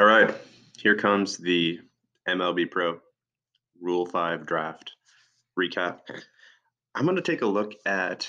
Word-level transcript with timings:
All 0.00 0.06
right, 0.06 0.34
here 0.78 0.96
comes 0.96 1.36
the 1.36 1.78
MLB 2.26 2.70
Pro 2.70 3.00
Rule 3.82 4.06
5 4.06 4.46
draft 4.46 4.92
recap. 5.58 5.98
I'm 6.94 7.04
going 7.04 7.16
to 7.16 7.22
take 7.22 7.42
a 7.42 7.46
look 7.46 7.74
at 7.84 8.26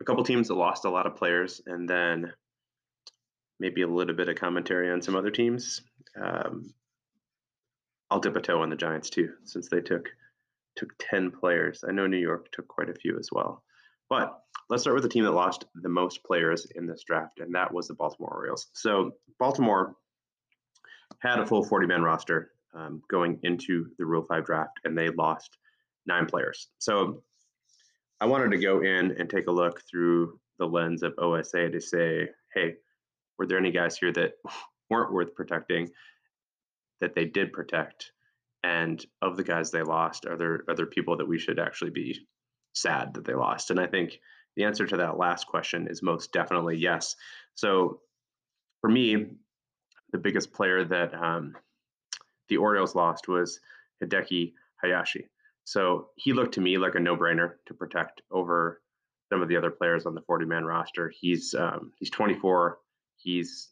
a 0.00 0.04
couple 0.04 0.22
teams 0.22 0.46
that 0.46 0.54
lost 0.54 0.84
a 0.84 0.90
lot 0.90 1.08
of 1.08 1.16
players 1.16 1.60
and 1.66 1.88
then 1.88 2.32
maybe 3.58 3.82
a 3.82 3.88
little 3.88 4.14
bit 4.14 4.28
of 4.28 4.36
commentary 4.36 4.92
on 4.92 5.02
some 5.02 5.16
other 5.16 5.32
teams. 5.32 5.80
Um, 6.16 6.72
I'll 8.08 8.20
dip 8.20 8.36
a 8.36 8.40
toe 8.40 8.62
on 8.62 8.70
the 8.70 8.76
Giants 8.76 9.10
too, 9.10 9.30
since 9.42 9.68
they 9.68 9.80
took 9.80 10.08
took 10.76 10.90
10 11.00 11.32
players. 11.32 11.82
I 11.84 11.90
know 11.90 12.06
New 12.06 12.16
York 12.16 12.46
took 12.52 12.68
quite 12.68 12.90
a 12.90 12.94
few 12.94 13.18
as 13.18 13.28
well. 13.32 13.64
But 14.08 14.38
let's 14.70 14.84
start 14.84 14.94
with 14.94 15.02
the 15.02 15.08
team 15.08 15.24
that 15.24 15.32
lost 15.32 15.64
the 15.74 15.88
most 15.88 16.22
players 16.22 16.64
in 16.76 16.86
this 16.86 17.02
draft, 17.04 17.40
and 17.40 17.52
that 17.56 17.74
was 17.74 17.88
the 17.88 17.94
Baltimore 17.94 18.32
Orioles. 18.32 18.68
So 18.72 19.16
Baltimore 19.40 19.96
had 21.22 21.38
a 21.38 21.46
full 21.46 21.62
40 21.62 21.86
man 21.86 22.02
roster 22.02 22.50
um, 22.74 23.02
going 23.08 23.38
into 23.42 23.86
the 23.98 24.04
Rule 24.04 24.24
5 24.28 24.44
draft, 24.44 24.80
and 24.84 24.96
they 24.96 25.08
lost 25.10 25.56
nine 26.06 26.26
players. 26.26 26.68
So 26.78 27.22
I 28.20 28.26
wanted 28.26 28.50
to 28.50 28.58
go 28.58 28.80
in 28.80 29.16
and 29.18 29.30
take 29.30 29.46
a 29.46 29.52
look 29.52 29.82
through 29.88 30.38
the 30.58 30.66
lens 30.66 31.02
of 31.02 31.14
OSA 31.18 31.70
to 31.70 31.80
say, 31.80 32.28
hey, 32.54 32.74
were 33.38 33.46
there 33.46 33.58
any 33.58 33.70
guys 33.70 33.96
here 33.96 34.12
that 34.12 34.32
weren't 34.90 35.12
worth 35.12 35.34
protecting 35.34 35.90
that 37.00 37.14
they 37.14 37.24
did 37.24 37.52
protect? 37.52 38.12
And 38.64 39.04
of 39.20 39.36
the 39.36 39.42
guys 39.44 39.70
they 39.70 39.82
lost, 39.82 40.26
are 40.26 40.36
there 40.36 40.64
other 40.68 40.86
people 40.86 41.16
that 41.16 41.28
we 41.28 41.38
should 41.38 41.58
actually 41.58 41.90
be 41.90 42.26
sad 42.74 43.14
that 43.14 43.24
they 43.24 43.34
lost? 43.34 43.70
And 43.70 43.80
I 43.80 43.86
think 43.86 44.18
the 44.56 44.64
answer 44.64 44.86
to 44.86 44.98
that 44.98 45.18
last 45.18 45.46
question 45.46 45.88
is 45.88 46.02
most 46.02 46.32
definitely 46.32 46.76
yes. 46.76 47.16
So 47.54 48.00
for 48.80 48.90
me, 48.90 49.36
the 50.12 50.18
biggest 50.18 50.52
player 50.52 50.84
that 50.84 51.14
um, 51.14 51.56
the 52.48 52.58
Orioles 52.58 52.94
lost 52.94 53.28
was 53.28 53.60
Hideki 54.02 54.52
Hayashi. 54.82 55.28
So 55.64 56.08
he 56.16 56.32
looked 56.32 56.54
to 56.54 56.60
me 56.60 56.78
like 56.78 56.94
a 56.94 57.00
no-brainer 57.00 57.54
to 57.66 57.74
protect 57.74 58.22
over 58.30 58.82
some 59.32 59.42
of 59.42 59.48
the 59.48 59.56
other 59.56 59.70
players 59.70 60.06
on 60.06 60.14
the 60.14 60.20
40-man 60.22 60.64
roster. 60.64 61.12
He's 61.18 61.54
um, 61.54 61.92
he's 61.98 62.10
24. 62.10 62.78
He's 63.16 63.70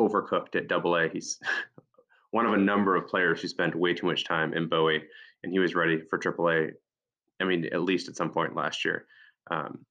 overcooked 0.00 0.56
at 0.56 0.68
Double 0.68 0.96
A. 0.96 1.08
He's 1.08 1.38
one 2.30 2.46
of 2.46 2.52
a 2.52 2.58
number 2.58 2.96
of 2.96 3.08
players 3.08 3.42
who 3.42 3.48
spent 3.48 3.74
way 3.74 3.94
too 3.94 4.06
much 4.06 4.24
time 4.24 4.54
in 4.54 4.68
Bowie, 4.68 5.02
and 5.42 5.52
he 5.52 5.58
was 5.58 5.74
ready 5.74 6.00
for 6.08 6.18
Triple 6.18 6.50
A. 6.50 6.68
I 7.40 7.44
mean, 7.44 7.66
at 7.66 7.82
least 7.82 8.08
at 8.08 8.16
some 8.16 8.30
point 8.30 8.56
last 8.56 8.84
year. 8.84 9.06
Um, 9.50 9.84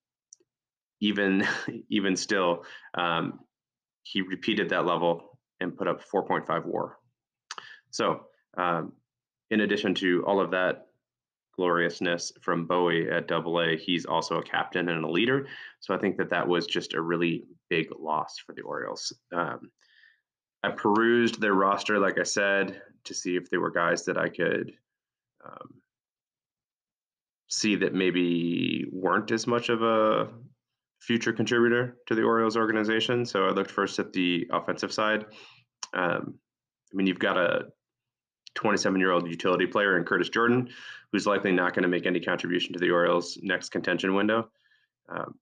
even 1.02 1.45
even 1.89 2.16
still, 2.16 2.64
um, 2.94 3.39
he 4.03 4.22
repeated 4.22 4.69
that 4.69 4.86
level 4.86 5.36
and 5.59 5.75
put 5.75 5.88
up 5.88 6.02
4.5 6.03 6.66
war. 6.66 6.97
So, 7.89 8.25
um, 8.58 8.94
in 9.50 9.61
addition 9.61 9.95
to 9.95 10.23
all 10.25 10.39
of 10.39 10.52
that 10.52 10.88
gloriousness 11.55 12.31
from 12.41 12.67
Bowie 12.67 13.09
at 13.09 13.27
Double 13.27 13.59
A, 13.59 13.78
he's 13.78 14.05
also 14.05 14.38
a 14.38 14.44
captain 14.44 14.89
and 14.89 15.03
a 15.03 15.09
leader. 15.09 15.47
So 15.80 15.94
I 15.94 15.97
think 15.97 16.17
that 16.17 16.30
that 16.30 16.47
was 16.47 16.67
just 16.67 16.94
a 16.94 17.02
really 17.02 17.45
big 17.69 17.88
loss 17.97 18.38
for 18.38 18.53
the 18.53 18.61
Orioles. 18.61 19.13
Um, 19.33 19.72
I 20.63 20.69
perused 20.69 21.39
their 21.39 21.53
roster, 21.53 22.00
like 22.00 22.19
I 22.19 22.23
said, 22.23 22.81
to 23.05 23.13
see 23.13 23.35
if 23.35 23.50
there 23.50 23.61
were 23.61 23.72
guys 23.72 24.05
that 24.05 24.17
I 24.17 24.30
could 24.30 24.73
um, 25.45 25.75
see 27.50 27.75
that 27.78 27.94
maybe 27.94 28.85
weren't 28.91 29.31
as 29.31 29.47
much 29.47 29.69
of 29.69 29.81
a 29.81 30.30
future 31.00 31.34
contributor 31.34 31.98
to 32.08 32.16
the 32.16 32.23
Orioles 32.23 32.58
organization. 32.58 33.26
So 33.26 33.45
I 33.45 33.52
looked 33.52 33.72
first 33.72 34.00
at 34.00 34.14
the 34.14 34.48
offensive 34.52 34.92
side. 34.92 35.26
Um, 35.94 36.36
I 36.92 36.95
mean, 36.95 37.08
you've 37.08 37.20
got 37.20 37.38
a 37.38 37.67
27 38.56 39.00
year 39.00 39.12
old 39.12 39.28
utility 39.30 39.68
player 39.68 39.98
in 39.98 40.03
Curtis 40.03 40.30
Jordan, 40.30 40.70
who's 41.12 41.28
likely 41.28 41.52
not 41.52 41.73
going 41.73 41.84
to 41.84 41.90
make 41.90 42.06
any 42.06 42.20
contribution 42.20 42.73
to 42.73 42.80
the 42.80 42.92
Orioles' 42.92 43.38
next 43.41 43.69
contention 43.69 44.16
window. 44.16 44.50
Um, 45.09 45.36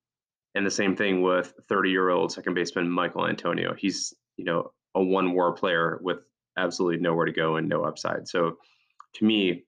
and 0.53 0.65
the 0.65 0.71
same 0.71 0.95
thing 0.95 1.21
with 1.21 1.53
30 1.69 1.89
year 1.89 2.09
old 2.09 2.31
second 2.31 2.53
baseman 2.53 2.89
Michael 2.89 3.27
Antonio. 3.27 3.73
He's, 3.73 4.13
you 4.37 4.45
know, 4.45 4.71
a 4.93 5.03
one 5.03 5.33
war 5.33 5.53
player 5.53 5.99
with 6.01 6.19
absolutely 6.57 7.01
nowhere 7.01 7.25
to 7.25 7.31
go 7.31 7.57
and 7.57 7.67
no 7.67 7.83
upside. 7.83 8.27
So 8.27 8.57
to 9.15 9.25
me, 9.25 9.65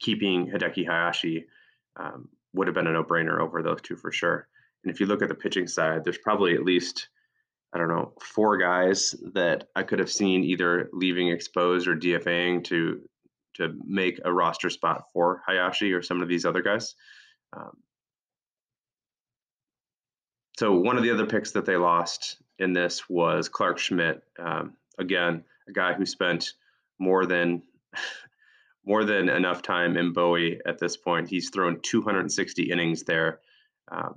keeping 0.00 0.46
Hideki 0.46 0.86
Hayashi 0.86 1.46
um, 1.96 2.28
would 2.54 2.66
have 2.66 2.74
been 2.74 2.86
a 2.86 2.92
no 2.92 3.04
brainer 3.04 3.40
over 3.40 3.62
those 3.62 3.80
two 3.82 3.96
for 3.96 4.10
sure. 4.10 4.48
And 4.84 4.92
if 4.92 5.00
you 5.00 5.06
look 5.06 5.22
at 5.22 5.28
the 5.28 5.34
pitching 5.34 5.66
side, 5.66 6.04
there's 6.04 6.18
probably 6.18 6.54
at 6.54 6.64
least, 6.64 7.08
I 7.72 7.78
don't 7.78 7.88
know, 7.88 8.12
four 8.20 8.56
guys 8.58 9.14
that 9.34 9.68
I 9.76 9.82
could 9.82 9.98
have 9.98 10.10
seen 10.10 10.44
either 10.44 10.88
leaving 10.92 11.28
exposed 11.28 11.86
or 11.86 11.96
DFAing 11.96 12.64
to 12.64 13.00
to 13.54 13.78
make 13.84 14.18
a 14.24 14.32
roster 14.32 14.70
spot 14.70 15.04
for 15.12 15.42
Hayashi 15.46 15.92
or 15.92 16.02
some 16.02 16.22
of 16.22 16.28
these 16.28 16.46
other 16.46 16.62
guys. 16.62 16.94
Um, 17.54 17.76
so 20.58 20.72
one 20.72 20.96
of 20.96 21.02
the 21.02 21.10
other 21.10 21.26
picks 21.26 21.52
that 21.52 21.66
they 21.66 21.76
lost 21.76 22.38
in 22.58 22.72
this 22.72 23.08
was 23.08 23.48
Clark 23.48 23.78
Schmidt. 23.78 24.22
Um, 24.38 24.74
again, 24.98 25.44
a 25.68 25.72
guy 25.72 25.92
who 25.92 26.06
spent 26.06 26.52
more 26.98 27.26
than 27.26 27.62
more 28.84 29.04
than 29.04 29.28
enough 29.28 29.62
time 29.62 29.96
in 29.96 30.12
Bowie 30.12 30.60
at 30.66 30.78
this 30.78 30.96
point. 30.96 31.28
He's 31.28 31.50
thrown 31.50 31.80
260 31.82 32.64
innings 32.64 33.04
there. 33.04 33.40
Uh, 33.90 34.10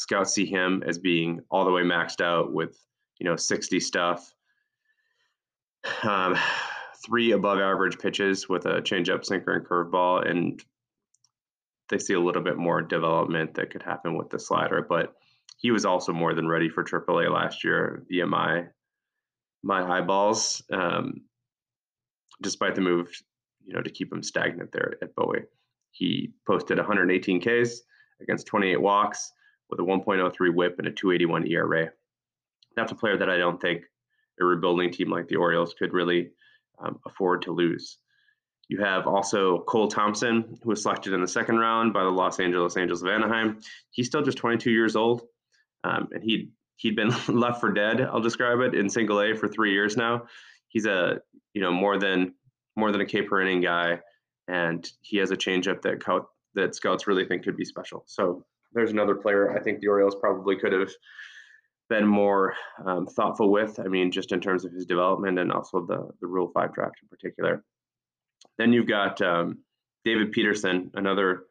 scouts 0.00 0.32
see 0.32 0.46
him 0.46 0.82
as 0.86 0.98
being 0.98 1.40
all 1.50 1.66
the 1.66 1.70
way 1.70 1.82
maxed 1.82 2.22
out 2.22 2.52
with 2.52 2.78
you 3.18 3.28
know 3.28 3.36
60 3.36 3.80
stuff. 3.80 4.32
Um, 6.02 6.36
three 7.04 7.32
above 7.32 7.58
average 7.58 7.98
pitches 7.98 8.48
with 8.48 8.66
a 8.66 8.82
changeup 8.82 9.24
sinker 9.24 9.52
and 9.52 9.66
curveball 9.66 10.28
and 10.28 10.62
they 11.88 11.98
see 11.98 12.12
a 12.12 12.20
little 12.20 12.42
bit 12.42 12.58
more 12.58 12.82
development 12.82 13.54
that 13.54 13.70
could 13.70 13.82
happen 13.82 14.18
with 14.18 14.28
the 14.28 14.38
slider 14.38 14.84
but 14.86 15.14
he 15.56 15.70
was 15.70 15.86
also 15.86 16.12
more 16.12 16.34
than 16.34 16.46
ready 16.46 16.68
for 16.68 16.84
AAA 16.84 17.32
last 17.32 17.64
year 17.64 18.04
via 18.10 18.26
my 18.26 18.64
my 19.62 19.98
eyeballs 19.98 20.62
um, 20.70 21.22
despite 22.42 22.74
the 22.74 22.82
move 22.82 23.10
you 23.64 23.72
know 23.72 23.80
to 23.80 23.90
keep 23.90 24.12
him 24.12 24.22
stagnant 24.22 24.70
there 24.72 24.94
at 25.00 25.14
Bowie. 25.14 25.44
He 25.92 26.32
posted 26.46 26.76
118 26.76 27.40
Ks 27.40 27.80
against 28.20 28.46
28 28.46 28.76
walks 28.76 29.32
with 29.70 29.80
a 29.80 29.82
1.03 29.82 30.54
whip 30.54 30.76
and 30.78 30.88
a 30.88 30.92
281 30.92 31.46
ERA. 31.48 31.90
That's 32.76 32.92
a 32.92 32.96
player 32.96 33.16
that 33.16 33.30
I 33.30 33.38
don't 33.38 33.60
think 33.60 33.82
a 34.40 34.44
rebuilding 34.44 34.90
team 34.90 35.10
like 35.10 35.28
the 35.28 35.36
Orioles 35.36 35.74
could 35.74 35.92
really 35.92 36.30
um, 36.78 36.98
afford 37.06 37.42
to 37.42 37.52
lose. 37.52 37.98
You 38.68 38.78
have 38.78 39.06
also 39.06 39.60
Cole 39.62 39.88
Thompson, 39.88 40.58
who 40.62 40.68
was 40.68 40.82
selected 40.82 41.12
in 41.12 41.20
the 41.20 41.28
second 41.28 41.58
round 41.58 41.92
by 41.92 42.04
the 42.04 42.10
Los 42.10 42.38
Angeles 42.38 42.76
Angels 42.76 43.02
of 43.02 43.08
Anaheim. 43.08 43.58
He's 43.90 44.06
still 44.06 44.22
just 44.22 44.38
22 44.38 44.70
years 44.70 44.94
old, 44.94 45.22
um, 45.82 46.08
and 46.12 46.22
he 46.22 46.52
he'd 46.76 46.94
been 46.94 47.12
left 47.28 47.60
for 47.60 47.72
dead. 47.72 48.00
I'll 48.00 48.20
describe 48.20 48.60
it 48.60 48.74
in 48.74 48.88
Single 48.88 49.20
A 49.20 49.34
for 49.34 49.48
three 49.48 49.72
years 49.72 49.96
now. 49.96 50.22
He's 50.68 50.86
a 50.86 51.20
you 51.52 51.60
know 51.60 51.72
more 51.72 51.98
than 51.98 52.34
more 52.76 52.92
than 52.92 53.00
a 53.00 53.06
K 53.06 53.22
per 53.22 53.40
inning 53.40 53.60
guy, 53.60 53.98
and 54.46 54.88
he 55.00 55.16
has 55.16 55.32
a 55.32 55.36
changeup 55.36 55.82
that 55.82 56.00
that 56.54 56.76
scouts 56.76 57.08
really 57.08 57.24
think 57.24 57.42
could 57.42 57.56
be 57.56 57.64
special. 57.64 58.04
So 58.06 58.44
there's 58.72 58.92
another 58.92 59.14
player 59.14 59.56
I 59.56 59.60
think 59.60 59.80
the 59.80 59.88
Orioles 59.88 60.16
probably 60.20 60.56
could 60.56 60.72
have 60.72 60.90
been 61.88 62.06
more 62.06 62.54
um, 62.86 63.06
thoughtful 63.06 63.50
with. 63.50 63.80
I 63.80 63.88
mean, 63.88 64.12
just 64.12 64.32
in 64.32 64.40
terms 64.40 64.64
of 64.64 64.72
his 64.72 64.86
development 64.86 65.38
and 65.38 65.52
also 65.52 65.84
the 65.84 66.08
the 66.20 66.26
Rule 66.26 66.50
Five 66.54 66.72
draft 66.72 66.96
in 67.02 67.08
particular. 67.08 67.64
Then 68.58 68.72
you've 68.72 68.86
got 68.86 69.20
um, 69.20 69.58
David 70.04 70.32
Peterson, 70.32 70.90
another 70.94 71.44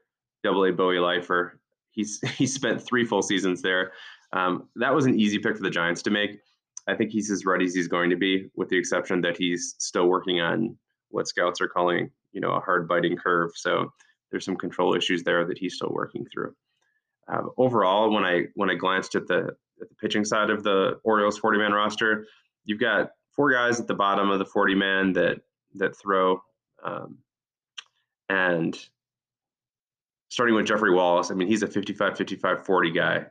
Double 0.44 0.66
A 0.66 0.72
Bowie 0.72 1.00
lifer. 1.00 1.59
He's 1.91 2.19
he 2.38 2.47
spent 2.47 2.81
three 2.81 3.06
full 3.06 3.22
seasons 3.22 3.62
there. 3.62 3.91
Um, 4.31 4.69
that 4.75 4.94
was 4.94 5.06
an 5.06 5.19
easy 5.19 5.40
pick 5.40 5.57
for 5.57 5.63
the 5.63 5.69
Giants 5.69 6.01
to 6.03 6.12
make. 6.12 6.40
I 6.88 6.96
think 6.96 7.12
he's 7.12 7.30
as 7.30 7.46
ready 7.46 7.66
as 7.66 7.75
he's 7.75 7.88
going 7.88 8.09
to 8.09 8.16
be, 8.16 8.50
with 8.56 8.69
the 8.69 8.78
exception 8.78 9.22
that 9.22 9.38
he's 9.38 9.75
still 9.77 10.07
working 10.07 10.39
on 10.39 10.75
what 11.10 11.27
scouts 11.27 11.62
are 11.62 11.68
calling, 11.68 12.10
you 12.31 12.42
know, 12.42 12.51
a 12.51 12.60
hard 12.60 12.88
biting 12.88 13.15
curve. 13.15 13.51
So 13.56 13.92
there's 14.31 14.45
some 14.45 14.56
control 14.56 14.95
issues 14.95 15.24
there 15.24 15.45
that 15.45 15.57
he's 15.57 15.75
still 15.75 15.92
working 15.92 16.25
through. 16.31 16.56
Uh, 17.31 17.43
overall, 17.57 18.11
when 18.11 18.23
I 18.23 18.45
when 18.55 18.69
I 18.69 18.75
glanced 18.75 19.15
at 19.15 19.27
the 19.27 19.55
at 19.81 19.89
the 19.89 19.95
pitching 19.95 20.25
side 20.25 20.49
of 20.49 20.63
the 20.63 20.99
Orioles 21.03 21.37
40 21.37 21.59
man 21.59 21.73
roster, 21.73 22.25
you've 22.65 22.79
got 22.79 23.11
four 23.35 23.51
guys 23.51 23.79
at 23.79 23.87
the 23.87 23.93
bottom 23.93 24.29
of 24.29 24.39
the 24.39 24.45
40 24.45 24.75
man 24.75 25.13
that 25.13 25.41
that 25.75 25.95
throw, 25.97 26.41
um, 26.83 27.17
and 28.29 28.77
starting 30.29 30.55
with 30.55 30.65
Jeffrey 30.65 30.93
Wallace. 30.93 31.31
I 31.31 31.35
mean, 31.35 31.47
he's 31.47 31.63
a 31.63 31.67
55, 31.67 32.17
55, 32.17 32.65
40 32.65 32.91
guy 32.91 33.25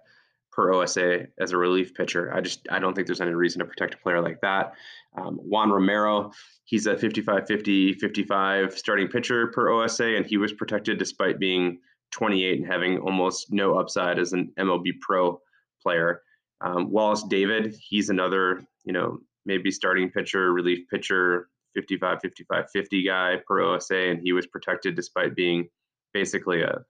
per 0.52 0.72
OSA 0.72 1.26
as 1.38 1.52
a 1.52 1.56
relief 1.56 1.94
pitcher. 1.94 2.34
I 2.34 2.40
just 2.40 2.66
I 2.70 2.78
don't 2.78 2.94
think 2.94 3.06
there's 3.06 3.20
any 3.20 3.34
reason 3.34 3.60
to 3.60 3.64
protect 3.64 3.94
a 3.94 3.98
player 3.98 4.20
like 4.20 4.40
that. 4.42 4.74
Um, 5.16 5.36
Juan 5.36 5.70
Romero, 5.70 6.32
he's 6.64 6.86
a 6.86 6.96
55, 6.96 7.46
50, 7.46 7.92
55 7.94 8.78
starting 8.78 9.08
pitcher 9.08 9.48
per 9.48 9.70
OSA, 9.70 10.16
and 10.16 10.26
he 10.26 10.36
was 10.36 10.52
protected 10.52 10.98
despite 10.98 11.38
being 11.38 11.78
28 12.10 12.60
and 12.60 12.66
having 12.66 12.98
almost 12.98 13.52
no 13.52 13.78
upside 13.78 14.18
as 14.18 14.32
an 14.32 14.52
MLB 14.58 15.00
pro 15.00 15.40
player. 15.82 16.22
Um, 16.60 16.90
Wallace 16.90 17.24
David, 17.28 17.76
he's 17.80 18.08
another, 18.08 18.62
you 18.84 18.92
know, 18.92 19.18
maybe 19.46 19.70
starting 19.70 20.10
pitcher, 20.10 20.52
relief 20.52 20.88
pitcher, 20.88 21.48
55, 21.74 22.18
55, 22.22 22.64
50 22.72 23.04
guy 23.04 23.36
per 23.46 23.60
OSA, 23.60 24.10
and 24.10 24.20
he 24.20 24.32
was 24.32 24.46
protected 24.46 24.96
despite 24.96 25.36
being 25.36 25.68
basically 26.12 26.62
a 26.62 26.84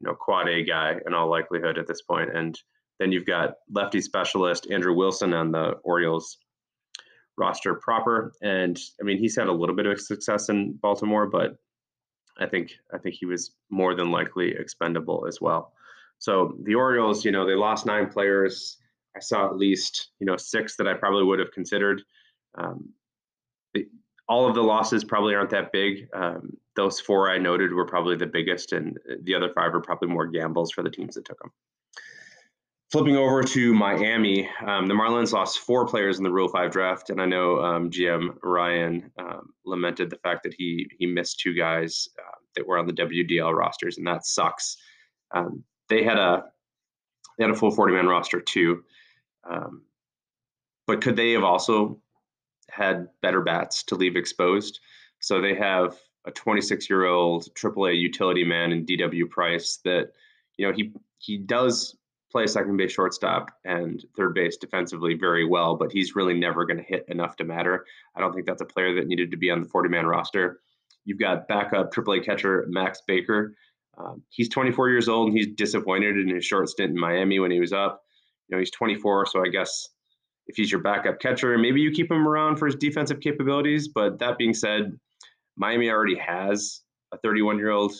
you 0.00 0.06
know 0.06 0.14
quad 0.14 0.48
A 0.48 0.62
guy 0.62 0.96
in 1.06 1.14
all 1.14 1.30
likelihood 1.30 1.78
at 1.78 1.86
this 1.86 2.02
point. 2.02 2.36
And 2.36 2.58
then 2.98 3.12
you've 3.12 3.26
got 3.26 3.54
lefty 3.70 4.00
specialist 4.00 4.70
Andrew 4.70 4.94
Wilson 4.94 5.32
on 5.32 5.52
the 5.52 5.72
Orioles 5.84 6.38
roster 7.36 7.74
proper, 7.74 8.32
and 8.42 8.78
I 9.00 9.04
mean 9.04 9.18
he's 9.18 9.36
had 9.36 9.48
a 9.48 9.52
little 9.52 9.76
bit 9.76 9.86
of 9.86 10.00
success 10.00 10.48
in 10.48 10.74
Baltimore, 10.80 11.26
but 11.26 11.56
I 12.38 12.46
think 12.46 12.72
I 12.92 12.98
think 12.98 13.16
he 13.16 13.26
was 13.26 13.52
more 13.70 13.94
than 13.94 14.10
likely 14.10 14.54
expendable 14.56 15.26
as 15.26 15.40
well. 15.40 15.72
So 16.18 16.56
the 16.62 16.74
Orioles, 16.74 17.24
you 17.24 17.30
know, 17.30 17.46
they 17.46 17.54
lost 17.54 17.86
nine 17.86 18.08
players. 18.08 18.78
I 19.16 19.20
saw 19.20 19.46
at 19.46 19.56
least 19.56 20.10
you 20.20 20.26
know 20.26 20.36
six 20.36 20.76
that 20.76 20.88
I 20.88 20.94
probably 20.94 21.24
would 21.24 21.38
have 21.38 21.52
considered. 21.52 22.02
Um, 22.56 22.90
all 24.28 24.46
of 24.46 24.54
the 24.54 24.62
losses 24.62 25.04
probably 25.04 25.34
aren't 25.34 25.50
that 25.50 25.72
big. 25.72 26.08
Um, 26.14 26.56
those 26.76 27.00
four 27.00 27.30
I 27.30 27.38
noted 27.38 27.72
were 27.72 27.86
probably 27.86 28.16
the 28.16 28.26
biggest, 28.26 28.72
and 28.72 28.98
the 29.22 29.34
other 29.34 29.50
five 29.54 29.74
are 29.74 29.80
probably 29.80 30.08
more 30.08 30.26
gambles 30.26 30.70
for 30.70 30.82
the 30.82 30.90
teams 30.90 31.14
that 31.14 31.24
took 31.24 31.38
them. 31.40 31.50
Flipping 32.90 33.16
over 33.16 33.42
to 33.42 33.74
Miami, 33.74 34.48
um, 34.66 34.86
the 34.86 34.94
Marlins 34.94 35.32
lost 35.32 35.58
four 35.58 35.86
players 35.86 36.18
in 36.18 36.24
the 36.24 36.30
Rule 36.30 36.48
Five 36.48 36.70
draft, 36.70 37.10
and 37.10 37.20
I 37.20 37.26
know 37.26 37.60
um, 37.60 37.90
GM 37.90 38.36
Ryan 38.42 39.10
um, 39.18 39.52
lamented 39.64 40.08
the 40.10 40.16
fact 40.16 40.42
that 40.44 40.54
he 40.56 40.88
he 40.98 41.06
missed 41.06 41.40
two 41.40 41.54
guys 41.54 42.08
that 42.58 42.66
were 42.66 42.78
on 42.78 42.86
the 42.86 42.92
WDL 42.92 43.56
rosters, 43.56 43.96
and 43.96 44.06
that 44.06 44.26
sucks. 44.26 44.76
Um, 45.30 45.64
they 45.88 46.02
had 46.02 46.18
a 46.18 46.44
they 47.38 47.44
had 47.44 47.52
a 47.52 47.56
full 47.56 47.70
forty 47.70 47.94
man 47.94 48.06
roster 48.06 48.40
too, 48.40 48.84
um, 49.48 49.82
but 50.86 51.00
could 51.00 51.16
they 51.16 51.32
have 51.32 51.44
also 51.44 52.00
had 52.70 53.08
better 53.22 53.40
bats 53.40 53.82
to 53.84 53.94
leave 53.94 54.16
exposed. 54.16 54.80
So 55.20 55.40
they 55.40 55.54
have 55.54 55.96
a 56.26 56.30
26 56.30 56.88
year 56.90 57.06
old 57.06 57.52
AAA 57.54 57.98
utility 57.98 58.44
man 58.44 58.72
in 58.72 58.84
DW 58.86 59.30
Price 59.30 59.78
that, 59.84 60.12
you 60.56 60.66
know, 60.66 60.72
he 60.72 60.92
he 61.18 61.38
does 61.38 61.96
play 62.30 62.46
second 62.46 62.76
base 62.76 62.92
shortstop 62.92 63.50
and 63.64 64.04
third 64.14 64.34
base 64.34 64.58
defensively 64.58 65.14
very 65.14 65.46
well, 65.46 65.76
but 65.76 65.90
he's 65.90 66.14
really 66.14 66.34
never 66.34 66.66
going 66.66 66.76
to 66.76 66.82
hit 66.82 67.06
enough 67.08 67.36
to 67.36 67.44
matter. 67.44 67.86
I 68.14 68.20
don't 68.20 68.34
think 68.34 68.46
that's 68.46 68.60
a 68.60 68.66
player 68.66 68.94
that 68.96 69.06
needed 69.06 69.30
to 69.30 69.36
be 69.36 69.50
on 69.50 69.62
the 69.62 69.68
40 69.68 69.88
man 69.88 70.06
roster. 70.06 70.60
You've 71.08 71.18
got 71.18 71.48
backup 71.48 71.90
AAA 71.90 72.22
catcher 72.22 72.66
Max 72.68 73.00
Baker. 73.06 73.54
Um, 73.96 74.22
he's 74.28 74.50
24 74.50 74.90
years 74.90 75.08
old 75.08 75.28
and 75.28 75.36
he's 75.36 75.46
disappointed 75.56 76.18
in 76.18 76.28
his 76.28 76.44
short 76.44 76.68
stint 76.68 76.90
in 76.90 77.00
Miami 77.00 77.38
when 77.38 77.50
he 77.50 77.60
was 77.60 77.72
up. 77.72 78.02
You 78.46 78.54
know, 78.54 78.60
he's 78.60 78.70
24, 78.70 79.24
so 79.24 79.42
I 79.42 79.48
guess 79.48 79.88
if 80.48 80.56
he's 80.56 80.70
your 80.70 80.82
backup 80.82 81.18
catcher. 81.18 81.56
Maybe 81.56 81.80
you 81.80 81.90
keep 81.92 82.10
him 82.10 82.28
around 82.28 82.56
for 82.58 82.66
his 82.66 82.74
defensive 82.74 83.20
capabilities. 83.20 83.88
But 83.88 84.18
that 84.18 84.36
being 84.36 84.52
said, 84.52 84.98
Miami 85.56 85.88
already 85.88 86.16
has 86.18 86.82
a 87.12 87.16
31 87.16 87.56
year 87.56 87.70
old 87.70 87.94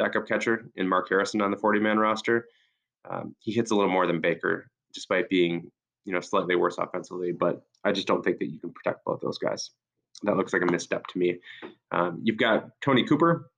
backup 0.00 0.26
catcher 0.26 0.70
in 0.74 0.88
Mark 0.88 1.08
Harrison 1.08 1.40
on 1.40 1.52
the 1.52 1.56
40 1.56 1.78
man 1.78 2.00
roster. 2.00 2.46
Um, 3.08 3.36
he 3.38 3.52
hits 3.52 3.70
a 3.70 3.76
little 3.76 3.92
more 3.92 4.08
than 4.08 4.20
Baker, 4.20 4.68
despite 4.92 5.28
being 5.28 5.70
you 6.04 6.12
know 6.12 6.20
slightly 6.20 6.56
worse 6.56 6.78
offensively. 6.78 7.30
But 7.30 7.62
I 7.84 7.92
just 7.92 8.08
don't 8.08 8.24
think 8.24 8.40
that 8.40 8.46
you 8.46 8.58
can 8.58 8.72
protect 8.72 9.04
both 9.04 9.20
those 9.20 9.38
guys. 9.38 9.70
That 10.22 10.36
looks 10.36 10.52
like 10.52 10.62
a 10.62 10.70
misstep 10.70 11.06
to 11.08 11.18
me. 11.18 11.38
Um, 11.92 12.20
you've 12.22 12.36
got 12.36 12.68
Tony 12.82 13.04
Cooper, 13.04 13.50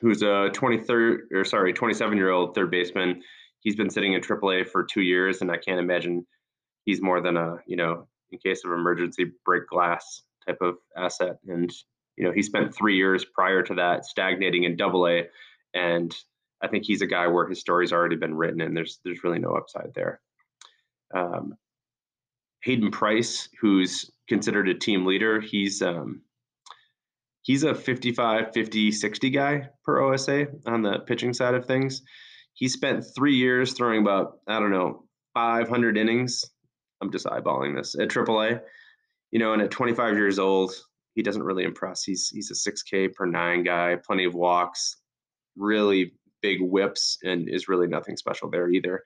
who's 0.00 0.22
a 0.22 0.50
23 0.52 1.18
or 1.32 1.44
sorry 1.44 1.72
27 1.72 2.16
year 2.16 2.30
old 2.30 2.54
third 2.54 2.70
baseman. 2.70 3.22
He's 3.60 3.76
been 3.76 3.90
sitting 3.90 4.14
in 4.14 4.20
AAA 4.20 4.68
for 4.68 4.84
two 4.84 5.02
years, 5.02 5.42
and 5.42 5.50
I 5.50 5.56
can't 5.56 5.80
imagine 5.80 6.26
he's 6.84 7.02
more 7.02 7.20
than 7.20 7.36
a 7.36 7.56
you 7.66 7.76
know 7.76 8.06
in 8.30 8.38
case 8.38 8.62
of 8.64 8.72
emergency 8.72 9.32
break 9.44 9.66
glass 9.66 10.22
type 10.46 10.58
of 10.60 10.76
asset 10.96 11.36
and 11.46 11.70
you 12.16 12.24
know 12.24 12.32
he 12.32 12.42
spent 12.42 12.74
three 12.74 12.96
years 12.96 13.24
prior 13.24 13.62
to 13.62 13.74
that 13.74 14.04
stagnating 14.04 14.64
in 14.64 14.76
double 14.76 15.06
a 15.06 15.24
and 15.74 16.14
i 16.62 16.68
think 16.68 16.84
he's 16.84 17.02
a 17.02 17.06
guy 17.06 17.26
where 17.26 17.48
his 17.48 17.60
story's 17.60 17.92
already 17.92 18.16
been 18.16 18.34
written 18.34 18.60
and 18.60 18.76
there's 18.76 19.00
there's 19.04 19.24
really 19.24 19.38
no 19.38 19.52
upside 19.54 19.92
there 19.94 20.20
um, 21.14 21.54
hayden 22.62 22.90
price 22.90 23.48
who's 23.60 24.10
considered 24.30 24.68
a 24.68 24.74
team 24.74 25.04
leader 25.04 25.40
he's 25.40 25.82
um, 25.82 26.22
he's 27.42 27.64
a 27.64 27.74
55 27.74 28.52
50 28.54 28.92
60 28.92 29.30
guy 29.30 29.68
per 29.84 30.00
osa 30.00 30.46
on 30.66 30.82
the 30.82 31.00
pitching 31.00 31.34
side 31.34 31.54
of 31.54 31.66
things 31.66 32.02
he 32.54 32.68
spent 32.68 33.04
three 33.14 33.34
years 33.34 33.74
throwing 33.74 34.00
about 34.00 34.38
i 34.48 34.58
don't 34.58 34.70
know 34.70 35.04
500 35.34 35.98
innings 35.98 36.44
I'm 37.00 37.10
just 37.10 37.26
eyeballing 37.26 37.76
this 37.76 37.94
at 37.94 38.08
AAA. 38.08 38.60
You 39.30 39.38
know, 39.38 39.52
and 39.52 39.62
at 39.62 39.70
25 39.70 40.14
years 40.14 40.38
old, 40.38 40.72
he 41.14 41.22
doesn't 41.22 41.42
really 41.42 41.64
impress. 41.64 42.02
He's 42.02 42.28
he's 42.28 42.50
a 42.50 42.70
6K 42.70 43.14
per 43.14 43.26
nine 43.26 43.62
guy, 43.62 43.96
plenty 44.04 44.24
of 44.24 44.34
walks, 44.34 44.96
really 45.56 46.12
big 46.42 46.58
whips, 46.60 47.18
and 47.22 47.48
is 47.48 47.68
really 47.68 47.86
nothing 47.86 48.16
special 48.16 48.50
there 48.50 48.70
either. 48.70 49.02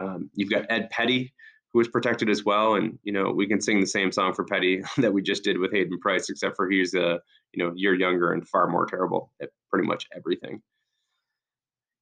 Um, 0.00 0.30
you've 0.34 0.50
got 0.50 0.66
Ed 0.70 0.90
Petty, 0.90 1.34
who 1.76 1.80
was 1.80 1.88
protected 1.88 2.30
as 2.30 2.42
well, 2.42 2.76
and 2.76 2.98
you 3.02 3.12
know 3.12 3.30
we 3.30 3.46
can 3.46 3.60
sing 3.60 3.80
the 3.80 3.86
same 3.86 4.10
song 4.10 4.32
for 4.32 4.44
Petty 4.46 4.82
that 4.96 5.12
we 5.12 5.20
just 5.20 5.44
did 5.44 5.58
with 5.58 5.72
Hayden 5.72 5.98
Price, 5.98 6.30
except 6.30 6.56
for 6.56 6.70
he's 6.70 6.94
a 6.94 7.20
you 7.52 7.62
know 7.62 7.72
year 7.76 7.94
younger 7.94 8.32
and 8.32 8.48
far 8.48 8.66
more 8.66 8.86
terrible 8.86 9.30
at 9.42 9.50
pretty 9.70 9.86
much 9.86 10.06
everything. 10.16 10.62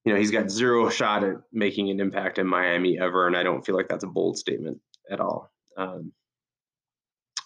You 0.05 0.13
know 0.13 0.19
he's 0.19 0.31
got 0.31 0.49
zero 0.49 0.89
shot 0.91 1.25
at 1.25 1.39
making 1.53 1.91
an 1.91 1.99
impact 1.99 2.39
in 2.39 2.47
Miami 2.47 3.01
ever, 3.01 3.27
and 3.27 3.37
I 3.37 3.43
don't 3.43 3.67
feel 3.67 3.75
like 3.75 3.89
that's 3.89 4.05
a 4.05 4.09
bold 4.09 4.39
statement 4.39 4.79
at 5.11 5.19
all. 5.19 5.51
Um, 5.77 6.13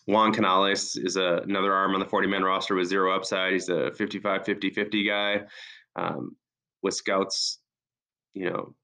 Juan 0.07 0.35
Canales 0.35 0.97
is 0.97 1.17
a, 1.17 1.41
another 1.45 1.73
arm 1.73 1.95
on 1.95 2.01
the 2.01 2.07
40 2.07 2.29
man 2.29 2.43
roster 2.43 2.75
with 2.75 2.89
zero 2.89 3.17
upside. 3.17 3.55
He's 3.55 3.71
a 3.71 3.91
55 3.93 4.45
50 4.45 4.69
50 4.69 5.07
guy 5.07 5.43
um, 5.97 6.37
with 6.83 6.93
scouts, 6.93 7.59
you 8.35 8.51
know, 8.51 8.75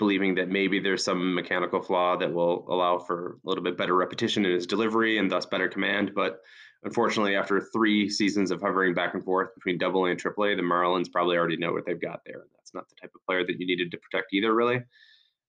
believing 0.00 0.34
that 0.34 0.48
maybe 0.48 0.80
there's 0.80 1.04
some 1.04 1.34
mechanical 1.34 1.80
flaw 1.80 2.16
that 2.16 2.32
will 2.32 2.64
allow 2.68 2.98
for 2.98 3.38
a 3.44 3.48
little 3.48 3.62
bit 3.62 3.76
better 3.76 3.94
repetition 3.94 4.46
in 4.46 4.52
his 4.52 4.66
delivery 4.66 5.18
and 5.18 5.30
thus 5.30 5.44
better 5.44 5.68
command. 5.68 6.12
But 6.14 6.40
unfortunately, 6.84 7.36
after 7.36 7.60
three 7.60 8.08
seasons 8.08 8.50
of 8.50 8.62
hovering 8.62 8.94
back 8.94 9.12
and 9.12 9.22
forth 9.22 9.54
between 9.54 9.76
double 9.76 10.06
A 10.06 10.10
and 10.10 10.18
triple 10.18 10.46
A, 10.46 10.56
the 10.56 10.62
Marlins 10.62 11.12
probably 11.12 11.36
already 11.36 11.58
know 11.58 11.72
what 11.72 11.84
they've 11.84 12.00
got 12.00 12.22
there. 12.24 12.46
That's 12.56 12.72
not 12.72 12.88
the 12.88 12.94
type 13.00 13.12
of 13.14 13.24
player 13.26 13.44
that 13.46 13.60
you 13.60 13.66
needed 13.66 13.90
to 13.90 13.98
protect 13.98 14.32
either, 14.32 14.54
really. 14.54 14.82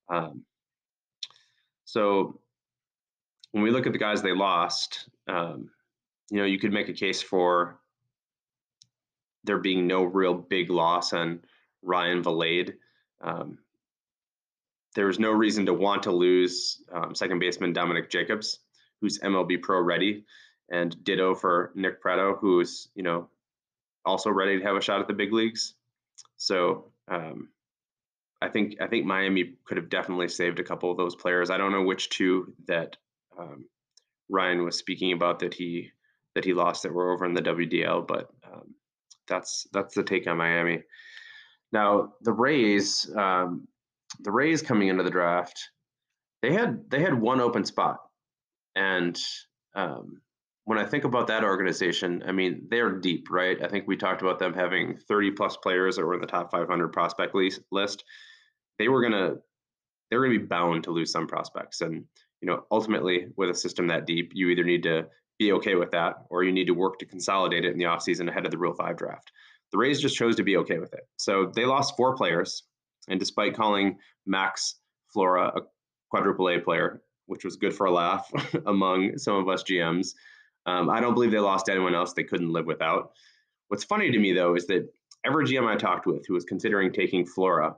Um, 0.09 0.43
so 1.85 2.41
when 3.53 3.63
we 3.63 3.71
look 3.71 3.87
at 3.87 3.93
the 3.93 3.99
guys 3.99 4.21
they 4.21 4.33
lost, 4.33 5.09
um, 5.29 5.69
you 6.29 6.37
know, 6.37 6.45
you 6.45 6.59
could 6.59 6.73
make 6.73 6.89
a 6.89 6.93
case 6.93 7.21
for 7.21 7.79
there 9.45 9.59
being 9.59 9.87
no 9.87 10.03
real 10.03 10.33
big 10.33 10.69
loss 10.69 11.13
on 11.13 11.39
Ryan 11.81 12.21
Valade. 12.21 12.73
Um, 13.21 13.57
there 14.95 15.07
was 15.07 15.19
no 15.19 15.31
reason 15.31 15.65
to 15.65 15.73
want 15.73 16.03
to 16.03 16.11
lose 16.11 16.83
um, 16.91 17.15
second 17.15 17.39
baseman 17.39 17.73
Dominic 17.73 18.09
Jacobs, 18.09 18.59
who's 18.99 19.19
MLB 19.19 19.61
Pro 19.61 19.81
ready, 19.81 20.25
and 20.69 21.01
ditto 21.03 21.33
for 21.33 21.71
Nick 21.75 22.01
Pratto, 22.01 22.35
who's 22.35 22.89
you 22.95 23.03
know 23.03 23.29
also 24.05 24.29
ready 24.29 24.57
to 24.57 24.63
have 24.63 24.75
a 24.75 24.81
shot 24.81 24.99
at 24.99 25.07
the 25.07 25.13
big 25.13 25.33
leagues. 25.33 25.75
So 26.37 26.91
um, 27.07 27.49
I 28.41 28.49
think 28.49 28.75
I 28.81 28.87
think 28.87 29.05
Miami 29.05 29.55
could 29.65 29.77
have 29.77 29.89
definitely 29.89 30.27
saved 30.27 30.59
a 30.59 30.63
couple 30.63 30.91
of 30.91 30.97
those 30.97 31.15
players. 31.15 31.49
I 31.49 31.57
don't 31.57 31.71
know 31.71 31.83
which 31.83 32.09
two 32.09 32.53
that 32.67 32.97
um, 33.37 33.65
Ryan 34.29 34.63
was 34.63 34.77
speaking 34.77 35.13
about 35.13 35.39
that 35.39 35.53
he 35.53 35.91
that 36.35 36.45
he 36.45 36.53
lost 36.53 36.83
that 36.83 36.93
were 36.93 37.11
over 37.11 37.25
in 37.25 37.33
the 37.33 37.41
WDL, 37.41 38.07
but 38.07 38.29
um, 38.43 38.73
that's 39.27 39.67
that's 39.71 39.93
the 39.93 40.03
take 40.03 40.27
on 40.27 40.37
Miami. 40.37 40.83
Now 41.71 42.13
the 42.21 42.33
Rays, 42.33 43.09
um, 43.15 43.67
the 44.23 44.31
Rays 44.31 44.61
coming 44.61 44.87
into 44.87 45.03
the 45.03 45.09
draft, 45.09 45.59
they 46.41 46.53
had 46.53 46.89
they 46.89 47.01
had 47.01 47.13
one 47.13 47.41
open 47.41 47.65
spot, 47.65 47.97
and 48.75 49.17
um, 49.75 50.21
when 50.65 50.77
I 50.77 50.85
think 50.85 51.03
about 51.03 51.27
that 51.27 51.43
organization, 51.43 52.23
I 52.25 52.31
mean 52.31 52.67
they're 52.69 52.91
deep, 52.91 53.27
right? 53.29 53.61
I 53.63 53.67
think 53.67 53.87
we 53.87 53.97
talked 53.97 54.21
about 54.21 54.39
them 54.39 54.53
having 54.53 54.97
30 55.07 55.31
plus 55.31 55.57
players 55.57 55.95
that 55.95 56.05
were 56.05 56.15
in 56.15 56.21
the 56.21 56.27
top 56.27 56.51
500 56.51 56.89
prospect 56.89 57.35
list 57.71 58.03
they 58.81 58.87
were 58.89 59.01
gonna 59.01 59.35
they 60.09 60.17
were 60.17 60.25
gonna 60.25 60.39
be 60.39 60.45
bound 60.45 60.83
to 60.83 60.91
lose 60.91 61.11
some 61.11 61.27
prospects. 61.27 61.81
And 61.81 62.03
you 62.41 62.47
know, 62.47 62.65
ultimately, 62.71 63.27
with 63.37 63.51
a 63.51 63.55
system 63.55 63.87
that 63.87 64.07
deep, 64.07 64.31
you 64.33 64.49
either 64.49 64.63
need 64.63 64.83
to 64.83 65.07
be 65.37 65.53
okay 65.53 65.75
with 65.75 65.91
that, 65.91 66.15
or 66.29 66.43
you 66.43 66.51
need 66.51 66.65
to 66.65 66.73
work 66.73 66.97
to 66.99 67.05
consolidate 67.05 67.63
it 67.63 67.71
in 67.71 67.77
the 67.77 67.85
offseason 67.85 68.27
ahead 68.27 68.45
of 68.45 68.51
the 68.51 68.57
Rule 68.57 68.73
Five 68.73 68.97
draft. 68.97 69.31
The 69.71 69.77
Rays 69.77 70.01
just 70.01 70.17
chose 70.17 70.35
to 70.37 70.43
be 70.43 70.57
okay 70.57 70.79
with 70.79 70.93
it. 70.93 71.01
So 71.17 71.51
they 71.55 71.65
lost 71.65 71.95
four 71.95 72.15
players, 72.15 72.63
and 73.07 73.19
despite 73.19 73.55
calling 73.55 73.97
Max 74.25 74.75
Flora 75.13 75.51
a 75.55 75.61
quadruple 76.09 76.49
A 76.49 76.59
player, 76.59 77.01
which 77.25 77.43
was 77.43 77.55
good 77.55 77.73
for 77.73 77.85
a 77.85 77.91
laugh 77.91 78.31
among 78.65 79.17
some 79.17 79.35
of 79.35 79.47
us 79.47 79.63
GMs, 79.63 80.13
um, 80.65 80.89
I 80.89 80.99
don't 80.99 81.13
believe 81.13 81.31
they 81.31 81.39
lost 81.39 81.69
anyone 81.69 81.95
else 81.95 82.13
they 82.13 82.23
couldn't 82.23 82.51
live 82.51 82.65
without. 82.65 83.11
What's 83.67 83.83
funny 83.83 84.11
to 84.11 84.19
me 84.19 84.33
though 84.33 84.55
is 84.55 84.67
that 84.67 84.87
every 85.25 85.45
GM 85.45 85.67
I 85.67 85.75
talked 85.75 86.05
with 86.05 86.25
who 86.27 86.33
was 86.33 86.45
considering 86.45 86.91
taking 86.91 87.25
Flora 87.25 87.75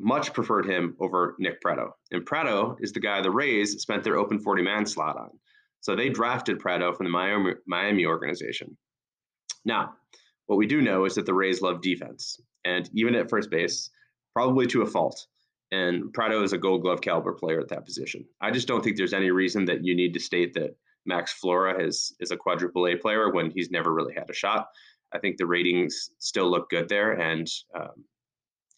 much 0.00 0.32
preferred 0.32 0.66
him 0.66 0.96
over 0.98 1.36
Nick 1.38 1.60
Pratto. 1.60 1.94
And 2.10 2.24
Pratto 2.24 2.76
is 2.80 2.92
the 2.92 3.00
guy 3.00 3.20
the 3.20 3.30
Rays 3.30 3.80
spent 3.80 4.02
their 4.02 4.16
open 4.16 4.38
40 4.38 4.62
man 4.62 4.86
slot 4.86 5.16
on. 5.16 5.30
So 5.80 5.94
they 5.94 6.08
drafted 6.08 6.58
Pratto 6.58 6.92
from 6.92 7.04
the 7.04 7.10
Miami, 7.10 7.52
Miami 7.66 8.06
organization. 8.06 8.76
Now, 9.64 9.94
what 10.46 10.56
we 10.56 10.66
do 10.66 10.80
know 10.80 11.04
is 11.04 11.14
that 11.14 11.26
the 11.26 11.34
Rays 11.34 11.60
love 11.60 11.82
defense, 11.82 12.40
and 12.64 12.88
even 12.94 13.14
at 13.14 13.30
first 13.30 13.50
base, 13.50 13.90
probably 14.34 14.66
to 14.68 14.82
a 14.82 14.86
fault. 14.86 15.26
And 15.72 16.12
Pratto 16.12 16.42
is 16.42 16.52
a 16.52 16.58
gold 16.58 16.82
glove 16.82 17.00
caliber 17.00 17.32
player 17.32 17.60
at 17.60 17.68
that 17.68 17.86
position. 17.86 18.24
I 18.40 18.50
just 18.50 18.66
don't 18.66 18.82
think 18.82 18.96
there's 18.96 19.14
any 19.14 19.30
reason 19.30 19.66
that 19.66 19.84
you 19.84 19.94
need 19.94 20.14
to 20.14 20.20
state 20.20 20.54
that 20.54 20.76
Max 21.06 21.32
Flora 21.32 21.82
is, 21.82 22.14
is 22.20 22.30
a 22.30 22.36
quadruple 22.36 22.86
A 22.86 22.96
player 22.96 23.30
when 23.30 23.50
he's 23.50 23.70
never 23.70 23.92
really 23.92 24.14
had 24.14 24.28
a 24.28 24.34
shot. 24.34 24.68
I 25.12 25.18
think 25.18 25.36
the 25.36 25.46
ratings 25.46 26.10
still 26.18 26.50
look 26.50 26.70
good 26.70 26.88
there, 26.88 27.12
and 27.12 27.48
um, 27.74 28.04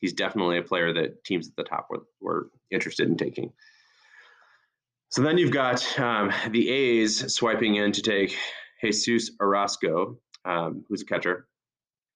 he's 0.01 0.13
definitely 0.13 0.59
a 0.59 0.63
player 0.63 0.93
that 0.93 1.25
teams 1.25 1.49
at 1.49 1.57
the 1.57 1.65
top 1.65 1.89
were, 1.91 2.05
were 2.21 2.51
interested 2.71 3.09
in 3.09 3.17
taking. 3.17 3.53
So 5.11 5.23
then 5.23 5.37
you've 5.37 5.51
got 5.51 5.99
um, 5.99 6.33
the 6.51 6.71
A's 6.71 7.35
swiping 7.35 7.75
in 7.75 7.93
to 7.93 8.03
take 8.03 8.35
Jesus 8.83 9.31
Orosco, 9.41 10.17
um, 10.45 10.85
who's 10.89 11.03
a 11.03 11.07
catcher. 11.07 11.47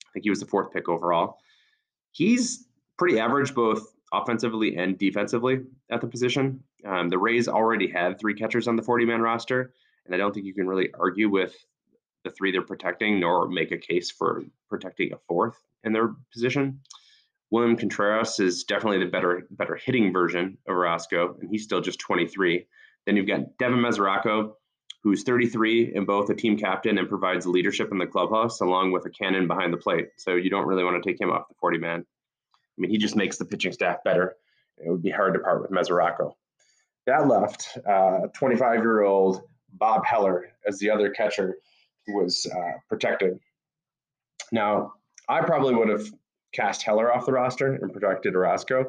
I 0.07 0.09
think 0.15 0.25
he 0.25 0.31
was 0.31 0.41
the 0.41 0.47
fourth 0.47 0.73
pick 0.73 0.89
overall. 0.89 1.39
He's 2.17 2.67
pretty 2.97 3.21
average 3.21 3.55
both 3.55 3.93
offensively 4.11 4.75
and 4.77 4.97
defensively 4.97 5.61
at 5.91 6.01
the 6.01 6.07
position. 6.07 6.63
Um, 6.87 7.11
the 7.11 7.19
Rays 7.19 7.47
already 7.47 7.91
had 7.91 8.19
three 8.19 8.33
catchers 8.33 8.69
on 8.69 8.77
the 8.77 8.83
40 8.83 9.05
man 9.05 9.21
roster, 9.21 9.75
and 10.07 10.15
I 10.15 10.19
don't 10.19 10.33
think 10.33 10.47
you 10.47 10.55
can 10.55 10.67
really 10.67 10.89
argue 10.99 11.29
with 11.29 11.55
the 12.25 12.31
three 12.31 12.53
they're 12.53 12.63
protecting, 12.63 13.21
nor 13.21 13.49
make 13.49 13.71
a 13.71 13.77
case 13.77 14.11
for 14.11 14.45
protecting 14.71 15.13
a 15.13 15.19
fourth 15.29 15.59
in 15.85 15.93
their 15.93 16.15
position. 16.33 16.81
William 17.51 17.77
Contreras 17.77 18.41
is 18.41 18.65
definitely 18.65 19.05
the 19.05 19.11
better 19.11 19.47
better 19.51 19.77
hitting 19.77 20.11
version 20.11 20.57
of 20.67 20.75
Orosco, 20.75 21.39
and 21.39 21.51
he's 21.51 21.65
still 21.65 21.83
just 21.83 21.99
23. 22.01 22.67
Then 23.05 23.17
you've 23.17 23.29
got 23.29 23.59
Devin 23.59 23.79
Mesoraco, 23.79 24.55
who's 25.07 25.23
33 25.23 25.95
and 25.95 26.05
both 26.05 26.29
a 26.31 26.35
team 26.35 26.59
captain 26.59 26.99
and 26.99 27.09
provides 27.09 27.47
leadership 27.47 27.93
in 27.93 27.99
the 27.99 28.07
clubhouse, 28.09 28.61
along 28.61 28.91
with 28.91 29.07
a 29.07 29.11
cannon 29.11 29.47
behind 29.47 29.73
the 29.73 29.77
plate. 29.77 30.09
So 30.17 30.35
you 30.35 30.51
don't 30.51 30.67
really 30.67 30.83
want 30.83 31.01
to 31.01 31.09
take 31.09 31.21
him 31.21 31.31
off 31.31 31.47
the 31.49 31.55
40 31.61 31.79
man. 31.79 32.01
I 32.01 32.77
mean, 32.77 32.91
he 32.91 32.99
just 32.99 33.15
makes 33.15 33.39
the 33.39 33.45
pitching 33.45 33.71
staff 33.71 33.99
better. 34.05 34.35
It 34.85 34.91
would 34.91 35.05
be 35.05 35.11
hard 35.11 35.35
to 35.35 35.39
part 35.39 35.63
with 35.63 35.71
Mesoraco. 35.71 36.33
That 37.07 37.29
left 37.29 37.79
25 38.35 38.61
uh, 38.61 38.73
year 38.83 39.03
old 39.03 39.43
Bob 39.75 40.05
Heller 40.05 40.49
as 40.67 40.81
the 40.81 40.91
other 40.91 41.11
catcher 41.11 41.55
who 42.05 42.17
was 42.17 42.45
uh, 42.53 42.73
protected. 42.89 43.39
Now, 44.51 44.95
I 45.29 45.41
probably 45.43 45.77
would 45.77 45.89
have 45.89 46.09
cast 46.53 46.83
Heller 46.83 47.15
off 47.15 47.27
the 47.27 47.33
roster 47.33 47.75
and 47.75 47.93
protected 47.93 48.35
Orosco. 48.35 48.87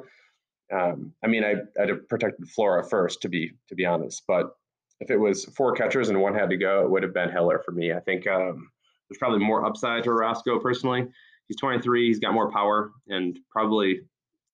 Um, 0.74 1.13
I 1.24 1.27
mean, 1.27 1.43
I, 1.43 1.57
would 1.77 1.89
have 1.89 2.09
protected 2.09 2.50
Flora 2.50 2.83
first, 2.83 3.21
to 3.21 3.29
be 3.29 3.51
to 3.69 3.75
be 3.75 3.86
honest. 3.86 4.24
But 4.27 4.55
if 5.00 5.12
it 5.12 5.18
was 5.18 5.46
four 5.46 5.74
catchers 5.74 6.10
and 6.10 6.20
one 6.22 6.34
had 6.34 6.50
to 6.50 6.58
go, 6.58 6.84
it 6.84 6.89
would 6.89 7.04
have 7.04 7.13
been 7.13 7.30
Heller 7.30 7.60
for 7.63 7.72
me. 7.72 7.94
I 7.94 8.00
think 8.00 8.27
um, 8.27 8.70
there's 9.10 9.18
probably 9.20 9.39
more 9.39 9.66
upside 9.66 10.04
to 10.04 10.10
Orosco 10.10 10.62
personally. 10.62 11.08
He's 11.48 11.58
23. 11.58 12.08
He's 12.08 12.20
got 12.20 12.34
more 12.34 12.51
power 12.51 12.92
and 13.08 13.39
probably 13.51 14.01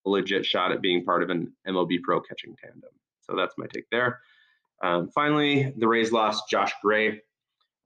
a 0.05 0.09
legit 0.09 0.45
shot 0.45 0.71
at 0.71 0.81
being 0.81 1.03
part 1.03 1.23
of 1.23 1.29
an 1.29 1.53
MLB 1.67 2.01
Pro 2.03 2.19
catching 2.21 2.55
tandem. 2.55 2.91
So 3.21 3.35
that's 3.35 3.55
my 3.57 3.65
take 3.73 3.89
there. 3.89 4.19
Um, 4.83 5.09
finally, 5.09 5.73
the 5.77 5.87
Rays 5.87 6.11
lost 6.11 6.49
Josh 6.49 6.73
Gray. 6.83 7.21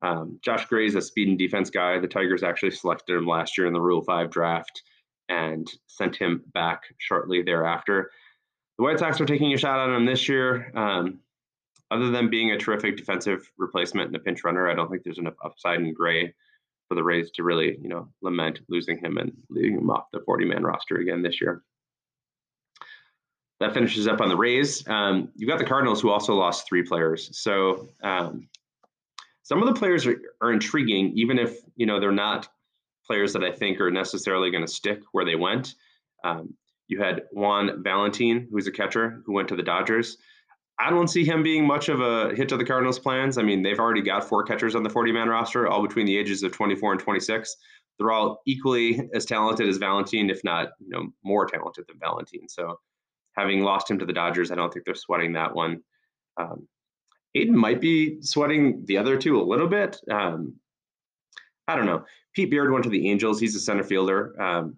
Um, 0.02 0.40
Josh 0.44 0.66
Gray 0.66 0.88
is 0.88 0.96
a 0.96 1.02
speed 1.02 1.28
and 1.28 1.38
defense 1.38 1.70
guy. 1.70 2.00
The 2.00 2.08
Tigers 2.08 2.44
actually 2.44 2.72
selected 2.72 3.16
him 3.16 3.28
last 3.28 3.58
year 3.58 3.68
in 3.68 3.74
the 3.74 3.82
Rule 3.82 4.02
5 4.02 4.32
draft 4.32 4.82
and 5.30 5.72
sent 5.88 6.16
him 6.16 6.44
back 6.54 6.84
shortly 6.98 7.44
thereafter. 7.44 8.12
The 8.78 8.84
White 8.84 9.00
Sox 9.00 9.20
are 9.22 9.26
taking 9.26 9.54
a 9.54 9.58
shot 9.58 9.90
at 9.90 9.96
him 9.96 10.06
this 10.06 10.28
year. 10.30 10.72
Um, 10.76 11.20
other 11.92 12.10
than 12.10 12.30
being 12.30 12.52
a 12.52 12.58
terrific 12.58 12.98
defensive 12.98 13.50
replacement 13.58 14.08
and 14.08 14.16
a 14.16 14.20
pinch 14.20 14.44
runner, 14.44 14.70
I 14.70 14.76
don't 14.76 14.90
think 14.90 15.04
there's 15.04 15.20
enough 15.20 15.36
upside 15.44 15.80
in 15.80 15.94
Gray 15.94 16.34
for 16.88 16.96
the 16.96 17.04
Rays 17.04 17.32
to 17.32 17.44
really, 17.44 17.78
you 17.82 17.90
know, 17.90 18.10
lament 18.22 18.60
losing 18.70 18.98
him 18.98 19.18
and 19.18 19.32
leaving 19.50 19.78
him 19.78 19.90
off 19.90 20.06
the 20.12 20.20
40-man 20.20 20.64
roster 20.64 20.98
again 20.98 21.22
this 21.22 21.42
year. 21.42 21.64
That 23.60 23.74
finishes 23.74 24.08
up 24.08 24.22
on 24.22 24.30
the 24.30 24.38
Rays. 24.38 24.88
Um, 24.88 25.30
you've 25.36 25.50
got 25.50 25.60
the 25.60 25.66
Cardinals, 25.66 26.02
who 26.02 26.10
also 26.10 26.36
lost 26.36 26.68
three 26.68 26.84
players. 26.84 27.38
So 27.38 27.90
um, 28.04 28.48
some 29.44 29.62
of 29.64 29.68
the 29.68 29.80
players 29.80 30.06
are, 30.06 30.22
are 30.42 30.52
intriguing, 30.52 31.14
even 31.16 31.40
if 31.40 31.58
you 31.76 31.86
know 31.86 32.00
they're 32.00 32.12
not 32.12 32.48
players 33.06 33.34
that 33.34 33.44
I 33.44 33.52
think 33.52 33.80
are 33.80 33.90
necessarily 33.90 34.52
going 34.52 34.66
to 34.66 34.72
stick 34.72 35.02
where 35.14 35.26
they 35.26 35.36
went. 35.36 35.74
Um, 36.24 36.54
you 36.88 37.02
had 37.02 37.24
Juan 37.32 37.82
Valentin, 37.84 38.48
who's 38.52 38.68
a 38.68 38.72
catcher, 38.72 39.24
who 39.26 39.34
went 39.34 39.48
to 39.50 39.56
the 39.56 39.64
Dodgers. 39.64 40.18
I 40.80 40.90
don't 40.92 41.08
see 41.08 41.26
him 41.26 41.42
being 41.42 41.66
much 41.66 41.90
of 41.90 42.02
a 42.02 42.36
hit 42.36 42.50
to 42.50 42.58
the 42.58 42.64
Cardinals' 42.64 43.00
plans. 43.00 43.38
I 43.38 43.44
mean, 43.44 43.64
they've 43.64 43.80
already 43.80 44.02
got 44.02 44.24
four 44.24 44.44
catchers 44.44 44.76
on 44.76 44.84
the 44.84 44.90
40 44.90 45.12
man 45.12 45.28
roster, 45.28 45.68
all 45.68 45.82
between 45.82 46.06
the 46.06 46.16
ages 46.16 46.44
of 46.44 46.52
24 46.52 46.94
and 46.94 47.02
26. 47.02 47.56
They're 47.98 48.12
all 48.12 48.42
equally 48.46 49.10
as 49.14 49.26
talented 49.26 49.68
as 49.68 49.78
Valentin, 49.78 50.30
if 50.30 50.44
not 50.44 50.70
you 50.80 50.90
know 50.90 51.08
more 51.24 51.48
talented 51.48 51.86
than 51.88 51.98
Valentin. 52.00 52.48
So, 52.48 52.80
having 53.36 53.62
lost 53.62 53.90
him 53.90 53.98
to 54.00 54.06
the 54.06 54.14
Dodgers, 54.14 54.52
I 54.52 54.56
don't 54.56 54.72
think 54.72 54.86
they're 54.86 54.96
sweating 54.96 55.34
that 55.34 55.56
one. 55.56 55.82
Um, 56.40 56.68
Aiden 57.36 57.54
might 57.54 57.82
be 57.82 58.22
sweating 58.22 58.86
the 58.86 58.98
other 58.98 59.18
two 59.18 59.40
a 59.40 59.44
little 59.44 59.68
bit. 59.68 60.00
Um, 60.12 60.56
I 61.68 61.76
don't 61.76 61.86
know. 61.86 62.06
Pete 62.34 62.50
Beard 62.50 62.72
went 62.72 62.84
to 62.84 62.90
the 62.90 63.10
Angels. 63.10 63.40
He's 63.40 63.56
a 63.56 63.60
center 63.60 63.84
fielder. 63.84 64.40
Um, 64.42 64.78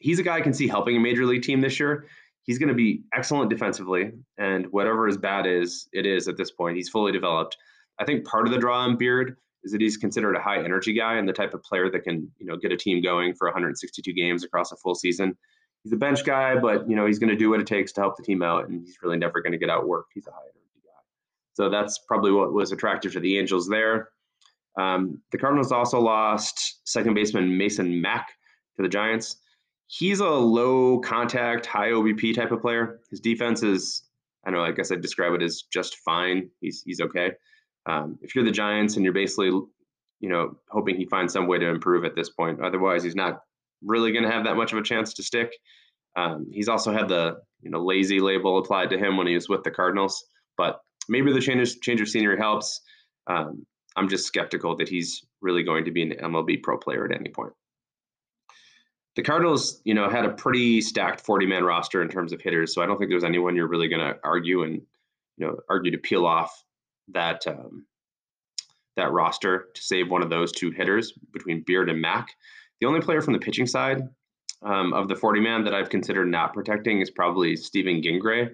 he's 0.00 0.18
a 0.18 0.22
guy 0.22 0.36
I 0.36 0.40
can 0.40 0.54
see 0.54 0.68
helping 0.68 0.96
a 0.96 1.00
major 1.00 1.24
league 1.26 1.42
team 1.42 1.60
this 1.60 1.78
year. 1.78 2.06
He's 2.44 2.58
going 2.58 2.68
to 2.68 2.74
be 2.74 3.02
excellent 3.14 3.50
defensively, 3.50 4.12
and 4.38 4.66
whatever 4.70 5.06
his 5.06 5.16
bad 5.16 5.46
is, 5.46 5.88
it 5.92 6.06
is 6.06 6.28
at 6.28 6.36
this 6.36 6.50
point. 6.50 6.76
He's 6.76 6.88
fully 6.88 7.12
developed. 7.12 7.56
I 7.98 8.04
think 8.04 8.26
part 8.26 8.46
of 8.46 8.52
the 8.52 8.58
draw 8.58 8.80
on 8.80 8.96
Beard 8.96 9.36
is 9.64 9.72
that 9.72 9.80
he's 9.80 9.96
considered 9.96 10.36
a 10.36 10.42
high 10.42 10.62
energy 10.62 10.92
guy 10.92 11.14
and 11.14 11.26
the 11.28 11.32
type 11.32 11.54
of 11.54 11.62
player 11.62 11.90
that 11.90 12.04
can, 12.04 12.30
you 12.38 12.46
know, 12.46 12.56
get 12.56 12.70
a 12.70 12.76
team 12.76 13.02
going 13.02 13.34
for 13.34 13.46
162 13.46 14.12
games 14.12 14.44
across 14.44 14.72
a 14.72 14.76
full 14.76 14.94
season. 14.94 15.36
He's 15.84 15.92
a 15.92 15.96
bench 15.96 16.24
guy, 16.24 16.58
but 16.58 16.88
you 16.88 16.96
know 16.96 17.06
he's 17.06 17.18
going 17.18 17.30
to 17.30 17.36
do 17.36 17.50
what 17.50 17.60
it 17.60 17.66
takes 17.66 17.92
to 17.92 18.00
help 18.00 18.16
the 18.16 18.22
team 18.22 18.42
out, 18.42 18.68
and 18.68 18.80
he's 18.80 18.96
really 19.02 19.18
never 19.18 19.42
going 19.42 19.52
to 19.52 19.58
get 19.58 19.68
outworked. 19.68 20.12
He's 20.14 20.26
a 20.26 20.30
high 20.30 20.38
energy 20.40 20.80
guy, 20.82 21.02
so 21.52 21.68
that's 21.68 21.98
probably 22.08 22.32
what 22.32 22.54
was 22.54 22.72
attractive 22.72 23.12
to 23.12 23.20
the 23.20 23.38
Angels 23.38 23.68
there. 23.68 24.08
Um, 24.78 25.20
the 25.30 25.36
Cardinals 25.36 25.72
also 25.72 26.00
lost 26.00 26.80
second 26.84 27.12
baseman 27.14 27.56
Mason 27.56 28.00
Mack 28.00 28.28
to 28.76 28.82
the 28.82 28.88
Giants. 28.88 29.36
He's 29.86 30.20
a 30.20 30.28
low 30.28 30.98
contact, 31.00 31.66
high 31.66 31.90
OBP 31.90 32.34
type 32.34 32.52
of 32.52 32.60
player. 32.60 33.00
His 33.10 33.20
defense 33.20 33.62
is, 33.62 34.02
I 34.46 34.50
don't 34.50 34.58
know, 34.60 34.64
I 34.64 34.72
guess 34.72 34.90
I'd 34.90 35.02
describe 35.02 35.34
it 35.34 35.42
as 35.42 35.62
just 35.72 35.98
fine. 35.98 36.50
He's 36.60 36.82
he's 36.84 37.00
okay. 37.00 37.32
Um, 37.86 38.18
if 38.22 38.34
you're 38.34 38.44
the 38.44 38.50
Giants 38.50 38.96
and 38.96 39.04
you're 39.04 39.12
basically, 39.12 39.48
you 39.48 40.28
know, 40.28 40.56
hoping 40.70 40.96
he 40.96 41.04
finds 41.04 41.32
some 41.32 41.46
way 41.46 41.58
to 41.58 41.68
improve 41.68 42.04
at 42.04 42.14
this 42.14 42.30
point, 42.30 42.62
otherwise 42.62 43.02
he's 43.02 43.14
not 43.14 43.42
really 43.82 44.12
going 44.12 44.24
to 44.24 44.30
have 44.30 44.44
that 44.44 44.56
much 44.56 44.72
of 44.72 44.78
a 44.78 44.82
chance 44.82 45.12
to 45.14 45.22
stick. 45.22 45.52
Um, 46.16 46.46
he's 46.50 46.68
also 46.68 46.92
had 46.92 47.08
the 47.08 47.36
you 47.60 47.70
know 47.70 47.84
lazy 47.84 48.20
label 48.20 48.58
applied 48.58 48.90
to 48.90 48.98
him 48.98 49.16
when 49.16 49.26
he 49.26 49.34
was 49.34 49.48
with 49.48 49.64
the 49.64 49.70
Cardinals, 49.70 50.24
but 50.56 50.80
maybe 51.08 51.32
the 51.32 51.40
change 51.40 51.80
change 51.80 52.00
of 52.00 52.08
scenery 52.08 52.38
helps. 52.38 52.80
Um, 53.26 53.66
I'm 53.96 54.08
just 54.08 54.26
skeptical 54.26 54.76
that 54.76 54.88
he's 54.88 55.24
really 55.40 55.62
going 55.62 55.84
to 55.84 55.90
be 55.90 56.02
an 56.02 56.14
MLB 56.20 56.62
pro 56.62 56.78
player 56.78 57.04
at 57.04 57.14
any 57.14 57.30
point. 57.30 57.52
The 59.16 59.22
Cardinals, 59.22 59.80
you 59.84 59.94
know, 59.94 60.08
had 60.08 60.24
a 60.24 60.30
pretty 60.30 60.80
stacked 60.80 61.20
40 61.20 61.46
man 61.46 61.64
roster 61.64 62.02
in 62.02 62.08
terms 62.08 62.32
of 62.32 62.40
hitters, 62.40 62.74
so 62.74 62.82
I 62.82 62.86
don't 62.86 62.98
think 62.98 63.10
there's 63.10 63.24
anyone 63.24 63.54
you're 63.54 63.68
really 63.68 63.88
going 63.88 64.00
to 64.00 64.18
argue 64.24 64.64
and 64.64 64.82
you 65.36 65.46
know 65.46 65.58
argue 65.68 65.92
to 65.92 65.98
peel 65.98 66.26
off 66.26 66.64
that 67.12 67.46
um, 67.46 67.86
that 68.96 69.12
roster 69.12 69.68
to 69.74 69.82
save 69.82 70.10
one 70.10 70.22
of 70.22 70.30
those 70.30 70.52
two 70.52 70.70
hitters 70.70 71.12
between 71.32 71.62
Beard 71.66 71.90
and 71.90 72.00
Mack. 72.00 72.28
The 72.80 72.86
only 72.86 73.00
player 73.00 73.20
from 73.20 73.34
the 73.34 73.38
pitching 73.38 73.66
side 73.66 74.02
um, 74.62 74.92
of 74.92 75.08
the 75.08 75.16
40 75.16 75.40
man 75.40 75.64
that 75.64 75.74
I've 75.74 75.90
considered 75.90 76.28
not 76.28 76.54
protecting 76.54 77.00
is 77.00 77.10
probably 77.10 77.56
Stephen 77.56 78.02
Gingray. 78.02 78.50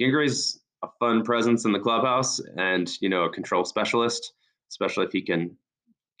Gingray's 0.00 0.60
a 0.82 0.88
fun 0.98 1.22
presence 1.22 1.64
in 1.64 1.72
the 1.72 1.78
clubhouse 1.78 2.40
and 2.58 2.90
you 3.00 3.08
know 3.08 3.24
a 3.24 3.32
control 3.32 3.64
specialist 3.64 4.32
especially 4.74 5.06
if 5.06 5.12
he 5.12 5.22
can 5.22 5.56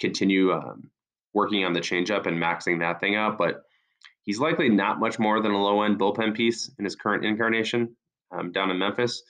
continue 0.00 0.52
um, 0.52 0.88
working 1.32 1.64
on 1.64 1.72
the 1.72 1.80
changeup 1.80 2.26
and 2.26 2.40
maxing 2.40 2.78
that 2.78 3.00
thing 3.00 3.16
out. 3.16 3.36
But 3.36 3.64
he's 4.24 4.40
likely 4.40 4.68
not 4.68 4.98
much 4.98 5.18
more 5.18 5.40
than 5.40 5.52
a 5.52 5.62
low 5.62 5.82
end 5.82 5.98
bullpen 5.98 6.34
piece 6.34 6.70
in 6.78 6.84
his 6.84 6.96
current 6.96 7.24
incarnation 7.24 7.96
um, 8.32 8.52
down 8.52 8.70
in 8.70 8.78
Memphis. 8.78 9.22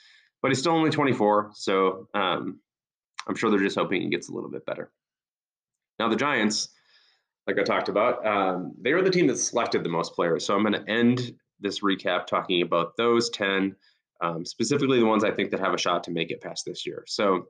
But 0.42 0.50
he's 0.50 0.58
still 0.58 0.72
only 0.72 0.90
24, 0.90 1.52
so 1.54 2.08
um, 2.14 2.60
I'm 3.26 3.34
sure 3.34 3.50
they're 3.50 3.58
just 3.60 3.78
hoping 3.78 4.02
he 4.02 4.10
gets 4.10 4.28
a 4.28 4.32
little 4.32 4.50
bit 4.50 4.66
better. 4.66 4.90
Now, 5.98 6.08
the 6.08 6.16
Giants, 6.16 6.68
like 7.46 7.58
I 7.58 7.62
talked 7.62 7.88
about, 7.88 8.26
um, 8.26 8.72
they 8.80 8.92
were 8.92 9.02
the 9.02 9.10
team 9.10 9.26
that 9.28 9.38
selected 9.38 9.84
the 9.84 9.88
most 9.88 10.14
players. 10.14 10.44
So 10.44 10.54
I'm 10.54 10.62
going 10.62 10.74
to 10.74 10.90
end 10.90 11.32
this 11.60 11.80
recap 11.80 12.26
talking 12.26 12.62
about 12.62 12.96
those 12.98 13.30
10, 13.30 13.74
um, 14.22 14.44
specifically 14.44 14.98
the 14.98 15.06
ones 15.06 15.24
I 15.24 15.30
think 15.30 15.50
that 15.50 15.60
have 15.60 15.74
a 15.74 15.78
shot 15.78 16.04
to 16.04 16.10
make 16.10 16.30
it 16.30 16.42
past 16.42 16.64
this 16.66 16.84
year. 16.86 17.04
So 17.06 17.46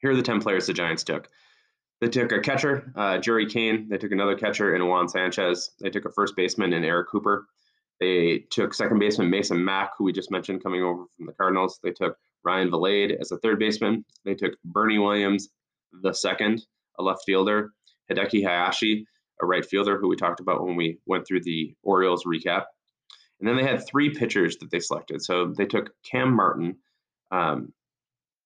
here 0.00 0.10
are 0.10 0.16
the 0.16 0.22
10 0.22 0.40
players 0.40 0.66
the 0.66 0.72
Giants 0.72 1.04
took. 1.04 1.28
They 2.00 2.08
took 2.08 2.32
a 2.32 2.40
catcher, 2.40 2.92
uh, 2.96 3.18
Jerry 3.18 3.46
Kane. 3.46 3.88
They 3.88 3.98
took 3.98 4.12
another 4.12 4.36
catcher 4.36 4.74
in 4.74 4.86
Juan 4.86 5.08
Sanchez. 5.08 5.70
They 5.80 5.90
took 5.90 6.06
a 6.06 6.10
first 6.10 6.34
baseman 6.34 6.72
in 6.72 6.82
Eric 6.82 7.08
Cooper. 7.08 7.46
They 8.00 8.46
took 8.50 8.72
second 8.72 8.98
baseman 8.98 9.28
Mason 9.28 9.62
Mack, 9.62 9.90
who 9.98 10.04
we 10.04 10.12
just 10.12 10.30
mentioned 10.30 10.62
coming 10.62 10.82
over 10.82 11.04
from 11.16 11.26
the 11.26 11.32
Cardinals. 11.32 11.78
They 11.82 11.90
took 11.90 12.16
Ryan 12.42 12.70
Valade 12.70 13.20
as 13.20 13.32
a 13.32 13.38
third 13.38 13.58
baseman. 13.58 14.06
They 14.24 14.34
took 14.34 14.54
Bernie 14.64 14.98
Williams 14.98 15.50
the 16.02 16.14
second, 16.14 16.64
a 16.98 17.02
left 17.02 17.22
fielder, 17.26 17.72
Hideki 18.10 18.42
Hayashi, 18.42 19.06
a 19.42 19.46
right 19.46 19.64
fielder 19.64 19.98
who 19.98 20.08
we 20.08 20.16
talked 20.16 20.40
about 20.40 20.64
when 20.64 20.76
we 20.76 20.98
went 21.04 21.26
through 21.26 21.42
the 21.42 21.74
Orioles 21.82 22.24
recap. 22.24 22.64
And 23.40 23.48
then 23.48 23.56
they 23.56 23.64
had 23.64 23.86
three 23.86 24.10
pitchers 24.10 24.56
that 24.58 24.70
they 24.70 24.80
selected. 24.80 25.22
So 25.22 25.52
they 25.56 25.66
took 25.66 25.90
Cam 26.10 26.34
Martin. 26.34 26.76
Um, 27.30 27.74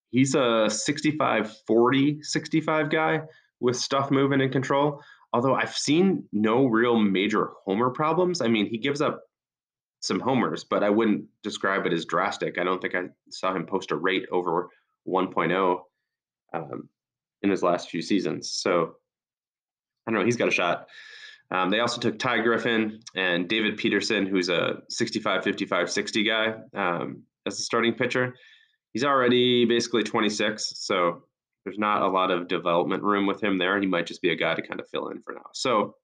he's 0.09 0.35
a 0.35 0.69
65 0.69 1.53
40 1.65 2.21
65 2.21 2.89
guy 2.89 3.21
with 3.65 3.75
stuff 3.75 4.11
moving 4.11 4.41
and 4.41 4.51
control. 4.51 5.01
Although 5.33 5.55
I've 5.55 5.75
seen 5.75 6.23
no 6.31 6.65
real 6.65 6.97
major 6.97 7.49
homer 7.65 7.89
problems. 7.89 8.39
I 8.39 8.47
mean, 8.47 8.67
he 8.67 8.77
gives 8.77 9.01
up 9.01 9.21
some 9.99 10.19
homers, 10.19 10.63
but 10.63 10.83
I 10.83 10.89
wouldn't 10.89 11.25
describe 11.43 11.85
it 11.85 11.91
as 11.93 12.05
drastic. 12.05 12.57
I 12.57 12.63
don't 12.63 12.81
think 12.81 12.95
I 12.95 13.09
saw 13.29 13.53
him 13.53 13.65
post 13.65 13.91
a 13.91 13.95
rate 13.95 14.27
over 14.31 14.69
1.0 15.07 15.79
um, 16.53 16.89
in 17.41 17.49
his 17.49 17.63
last 17.63 17.89
few 17.89 18.01
seasons. 18.01 18.51
So 18.51 18.95
I 20.05 20.11
don't 20.11 20.19
know. 20.19 20.25
He's 20.25 20.37
got 20.37 20.47
a 20.47 20.51
shot. 20.51 20.87
Um, 21.51 21.69
they 21.69 21.79
also 21.79 21.99
took 21.99 22.17
Ty 22.17 22.41
Griffin 22.41 23.01
and 23.15 23.47
David 23.47 23.77
Peterson, 23.77 24.25
who's 24.25 24.49
a 24.49 24.81
65, 24.89 25.43
55, 25.43 25.91
60 25.91 26.23
guy, 26.23 26.53
um, 26.73 27.23
as 27.45 27.59
a 27.59 27.63
starting 27.63 27.93
pitcher. 27.93 28.35
He's 28.93 29.03
already 29.03 29.65
basically 29.65 30.03
26, 30.03 30.73
so 30.77 31.23
there's 31.65 31.79
not 31.79 32.03
a 32.03 32.07
lot 32.07 32.31
of 32.31 32.47
development 32.47 33.03
room 33.03 33.25
with 33.25 33.43
him 33.43 33.57
there. 33.57 33.79
He 33.81 33.87
might 33.87 34.05
just 34.05 34.21
be 34.21 34.29
a 34.29 34.35
guy 34.35 34.53
to 34.53 34.61
kind 34.61 34.79
of 34.79 34.87
fill 34.87 35.09
in 35.09 35.21
for 35.21 35.33
now. 35.33 35.49
So, 35.53 35.95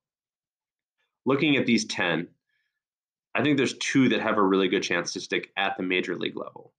looking 1.26 1.56
at 1.56 1.68
these 1.68 1.86
10, 1.86 2.28
I 3.36 3.44
think 3.44 3.58
there's 3.58 3.78
two 3.78 4.10
that 4.10 4.22
have 4.22 4.38
a 4.38 4.44
really 4.44 4.68
good 4.68 4.84
chance 4.84 5.14
to 5.14 5.22
stick 5.22 5.52
at 5.56 5.78
the 5.78 5.84
major 5.84 6.18
league 6.18 6.36
level. 6.36 6.74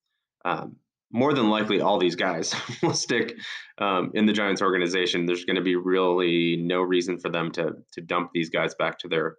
Um, 0.45 0.77
more 1.13 1.33
than 1.33 1.49
likely, 1.49 1.81
all 1.81 1.99
these 1.99 2.17
guys 2.17 2.55
will 2.83 2.95
stick 2.95 3.37
um, 3.79 4.11
in 4.15 4.27
the 4.27 4.33
Giants 4.33 4.63
organization. 4.63 5.27
There's 5.27 5.45
going 5.45 5.57
to 5.57 5.63
be 5.63 5.77
really 5.77 6.57
no 6.57 6.81
reason 6.81 7.19
for 7.19 7.29
them 7.29 7.53
to 7.53 7.77
to 7.93 8.01
dump 8.01 8.31
these 8.35 8.51
guys 8.51 8.75
back 8.75 8.99
to 9.01 9.09
their 9.09 9.37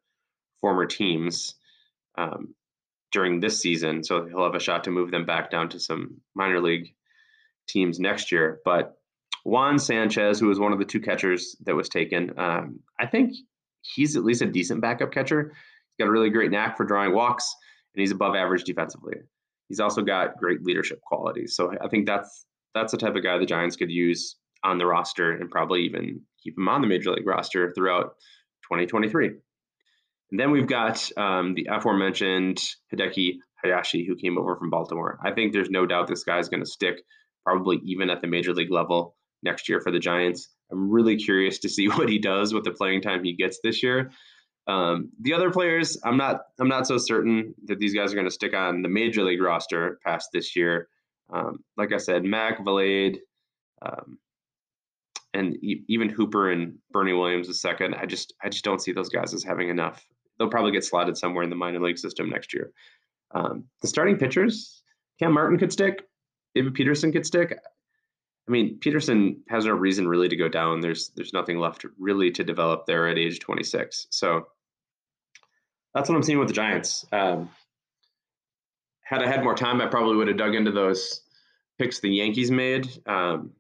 former 0.62 0.86
teams 0.86 1.56
um, 2.18 2.54
during 3.12 3.40
this 3.40 3.60
season. 3.60 4.04
So 4.04 4.26
he'll 4.26 4.44
have 4.44 4.56
a 4.56 4.60
shot 4.60 4.86
to 4.86 4.92
move 4.92 5.12
them 5.12 5.26
back 5.26 5.52
down 5.52 5.70
to 5.70 5.80
some 5.80 6.22
minor 6.36 6.62
league 6.62 6.96
teams 7.68 8.00
next 8.00 8.32
year. 8.32 8.62
But 8.64 8.96
Juan 9.44 9.78
Sanchez, 9.78 10.40
who 10.40 10.48
was 10.48 10.60
one 10.60 10.72
of 10.72 10.80
the 10.80 10.86
two 10.86 11.02
catchers 11.02 11.56
that 11.66 11.76
was 11.76 11.90
taken, 11.90 12.38
um, 12.40 12.80
I 13.00 13.06
think 13.06 13.34
he's 13.82 14.16
at 14.16 14.24
least 14.24 14.42
a 14.42 14.46
decent 14.46 14.82
backup 14.82 15.12
catcher. 15.12 15.52
He's 15.52 16.04
got 16.04 16.10
a 16.10 16.12
really 16.12 16.30
great 16.30 16.52
knack 16.52 16.78
for 16.78 16.86
drawing 16.86 17.14
walks, 17.14 17.54
and 17.94 18.02
he's 18.02 18.12
above 18.12 18.36
average 18.36 18.64
defensively. 18.64 19.16
He's 19.68 19.80
also 19.80 20.02
got 20.02 20.38
great 20.38 20.64
leadership 20.64 21.02
qualities. 21.02 21.56
So 21.56 21.74
I 21.82 21.88
think 21.88 22.06
that's 22.06 22.46
that's 22.74 22.92
the 22.92 22.98
type 22.98 23.16
of 23.16 23.24
guy 23.24 23.38
the 23.38 23.46
Giants 23.46 23.76
could 23.76 23.92
use 23.92 24.38
on 24.64 24.78
the 24.78 24.86
roster 24.86 25.34
and 25.34 25.52
probably 25.52 25.82
even 25.84 26.22
keep 26.42 26.58
him 26.58 26.68
on 26.70 26.82
the 26.82 26.88
major 26.88 27.12
league 27.12 27.28
roster 27.28 27.72
throughout 27.74 28.16
2023. 28.64 29.28
And 30.32 30.40
then 30.40 30.52
we've 30.52 30.68
got 30.68 31.08
um, 31.18 31.54
the 31.54 31.68
aforementioned 31.70 32.60
Hideki 32.92 33.36
Hayashi, 33.64 34.06
who 34.08 34.16
came 34.16 34.38
over 34.38 34.56
from 34.56 34.70
Baltimore. 34.70 35.20
I 35.24 35.32
think 35.32 35.54
there's 35.54 35.70
no 35.70 35.86
doubt 35.86 36.08
this 36.08 36.24
guy's 36.24 36.50
going 36.50 36.64
to 36.64 36.70
stick, 36.70 37.04
probably 37.46 37.80
even 37.84 38.10
at 38.10 38.22
the 38.22 38.28
major 38.28 38.54
league 38.54 38.72
level 38.72 39.16
next 39.44 39.70
year 39.70 39.82
for 39.82 39.92
the 39.92 40.00
Giants. 40.00 40.50
I'm 40.72 40.90
really 40.90 41.18
curious 41.18 41.60
to 41.60 41.70
see 41.70 41.88
what 41.90 42.10
he 42.10 42.20
does 42.20 42.54
with 42.54 42.64
the 42.64 42.72
playing 42.72 43.02
time 43.02 43.24
he 43.24 43.34
gets 43.34 43.60
this 43.64 43.84
year. 43.84 44.12
Um, 44.66 45.10
the 45.22 45.34
other 45.34 45.52
players, 45.52 45.98
I'm 46.06 46.18
not 46.18 46.42
I'm 46.60 46.70
not 46.70 46.88
so 46.88 46.98
certain 46.98 47.54
that 47.66 47.80
these 47.80 47.94
guys 47.94 48.12
are 48.12 48.16
going 48.16 48.28
to 48.28 48.32
stick 48.32 48.54
on 48.54 48.82
the 48.82 48.90
major 48.90 49.24
league 49.24 49.42
roster 49.42 50.00
past 50.06 50.30
this 50.32 50.56
year. 50.56 50.88
Um, 51.34 51.64
like 51.78 51.92
I 51.92 51.98
said, 51.98 52.24
Mack 52.24 52.64
Valade, 52.64 53.18
um, 53.82 54.20
and 55.34 55.58
even 55.62 56.14
Cooper 56.14 56.52
and 56.52 56.78
Bernie 56.92 57.14
Williams 57.14 57.50
is 57.50 57.60
second. 57.60 57.96
I 57.96 58.06
just 58.06 58.34
I 58.42 58.50
just 58.50 58.64
don't 58.64 58.82
see 58.82 58.94
those 58.94 59.10
guys 59.10 59.34
as 59.34 59.44
having 59.44 59.70
enough. 59.70 60.06
They'll 60.38 60.50
probably 60.50 60.72
get 60.72 60.86
slotted 60.86 61.18
somewhere 61.18 61.44
in 61.44 61.50
the 61.50 61.56
minor 61.56 61.82
league 61.82 61.98
system 61.98 62.30
next 62.30 62.54
year. 62.54 62.72
Um, 63.36 63.66
the 63.82 63.88
starting 63.88 64.18
pitchers, 64.18 64.84
Cam 65.20 65.34
Martin 65.34 65.58
could 65.58 65.74
stick. 65.74 66.06
David 66.56 66.74
Peterson 66.74 67.12
could 67.12 67.26
stick. 67.26 67.58
I 68.48 68.52
mean, 68.52 68.78
Peterson 68.80 69.42
has 69.48 69.66
no 69.66 69.72
reason 69.72 70.08
really 70.08 70.28
to 70.28 70.36
go 70.36 70.50
down. 70.50 70.82
There's 70.82 71.12
there's 71.16 71.34
nothing 71.34 71.60
left 71.60 71.86
really 71.98 72.32
to 72.32 72.44
develop 72.44 72.86
there 72.86 73.08
at 73.08 73.18
age 73.18 73.40
26. 73.40 74.08
So 74.10 74.48
that's 75.94 76.10
what 76.10 76.16
I'm 76.16 76.24
seeing 76.24 76.40
with 76.40 76.50
the 76.50 76.54
Giants. 76.54 77.06
Um, 77.12 77.50
had 79.04 79.22
I 79.22 79.28
had 79.28 79.44
more 79.44 79.56
time, 79.56 79.80
I 79.82 79.88
probably 79.88 80.18
would 80.18 80.28
have 80.28 80.38
dug 80.38 80.56
into 80.56 80.72
those 80.72 81.22
picks 81.80 82.00
the 82.00 82.10
Yankees 82.10 82.52
made. 82.52 82.88
Um, 83.06 83.52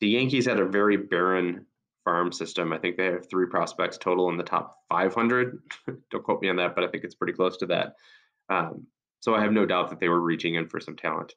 the 0.00 0.08
Yankees 0.08 0.46
had 0.46 0.60
a 0.60 0.64
very 0.64 0.96
barren 0.96 1.66
farm 2.04 2.32
system. 2.32 2.72
I 2.72 2.78
think 2.78 2.96
they 2.96 3.06
have 3.06 3.28
three 3.28 3.46
prospects 3.46 3.98
total 3.98 4.30
in 4.30 4.36
the 4.36 4.44
top 4.44 4.78
500. 4.88 5.58
Don't 6.10 6.24
quote 6.24 6.40
me 6.40 6.48
on 6.48 6.56
that, 6.56 6.74
but 6.74 6.84
I 6.84 6.88
think 6.88 7.04
it's 7.04 7.14
pretty 7.14 7.32
close 7.32 7.56
to 7.58 7.66
that. 7.66 7.96
Um, 8.48 8.86
so 9.20 9.34
I 9.34 9.42
have 9.42 9.52
no 9.52 9.66
doubt 9.66 9.90
that 9.90 10.00
they 10.00 10.08
were 10.08 10.20
reaching 10.20 10.54
in 10.54 10.68
for 10.68 10.80
some 10.80 10.96
talent. 10.96 11.34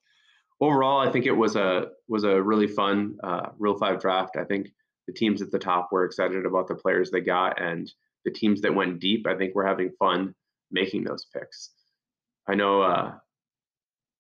Overall, 0.62 1.00
I 1.00 1.12
think 1.12 1.26
it 1.26 1.32
was 1.32 1.56
a 1.56 1.88
was 2.08 2.24
a 2.24 2.42
really 2.42 2.68
fun 2.68 3.18
uh, 3.24 3.50
Rule 3.58 3.78
Five 3.78 4.00
draft. 4.00 4.38
I 4.38 4.44
think 4.44 4.70
the 5.08 5.14
teams 5.14 5.42
at 5.42 5.52
the 5.52 5.60
top 5.60 5.90
were 5.92 6.06
excited 6.06 6.46
about 6.46 6.68
the 6.68 6.76
players 6.76 7.10
they 7.10 7.22
got, 7.22 7.60
and 7.60 7.92
the 8.26 8.32
teams 8.32 8.62
that 8.62 8.76
went 8.76 9.00
deep, 9.00 9.26
I 9.28 9.36
think 9.36 9.56
we're 9.56 9.66
having 9.66 9.92
fun 9.98 10.36
making 10.70 11.04
those 11.04 11.26
picks. 11.34 11.72
I 12.48 12.56
know 12.56 12.82
uh, 12.84 13.14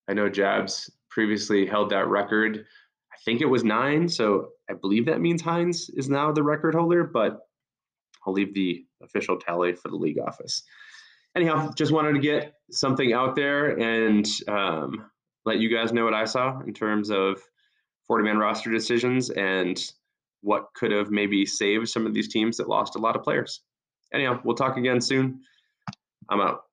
I 0.09 0.13
know 0.13 0.29
Jabs 0.29 0.89
previously 1.09 1.65
held 1.65 1.91
that 1.91 2.07
record. 2.07 2.65
I 3.13 3.17
think 3.23 3.41
it 3.41 3.45
was 3.45 3.63
nine, 3.63 4.09
so 4.09 4.49
I 4.69 4.73
believe 4.73 5.05
that 5.05 5.21
means 5.21 5.41
Hines 5.41 5.89
is 5.91 6.09
now 6.09 6.31
the 6.31 6.43
record 6.43 6.73
holder, 6.73 7.03
but 7.03 7.39
I'll 8.25 8.33
leave 8.33 8.53
the 8.53 8.83
official 9.03 9.37
tally 9.37 9.73
for 9.73 9.89
the 9.89 9.95
league 9.95 10.19
office. 10.19 10.63
Anyhow, 11.35 11.71
just 11.77 11.91
wanted 11.91 12.13
to 12.13 12.19
get 12.19 12.53
something 12.71 13.13
out 13.13 13.35
there 13.35 13.79
and 13.79 14.27
um, 14.47 15.10
let 15.45 15.59
you 15.59 15.69
guys 15.69 15.91
know 15.91 16.05
what 16.05 16.13
I 16.13 16.25
saw 16.25 16.59
in 16.61 16.73
terms 16.73 17.09
of 17.09 17.41
40 18.07 18.23
man 18.23 18.37
roster 18.37 18.71
decisions 18.71 19.29
and 19.29 19.81
what 20.41 20.67
could 20.75 20.91
have 20.91 21.11
maybe 21.11 21.45
saved 21.45 21.89
some 21.89 22.05
of 22.05 22.13
these 22.13 22.27
teams 22.27 22.57
that 22.57 22.67
lost 22.67 22.95
a 22.95 22.99
lot 22.99 23.15
of 23.15 23.23
players 23.23 23.61
anyhow, 24.13 24.39
we'll 24.43 24.55
talk 24.55 24.77
again 24.77 25.01
soon. 25.01 25.41
I'm 26.29 26.41
out. 26.41 26.63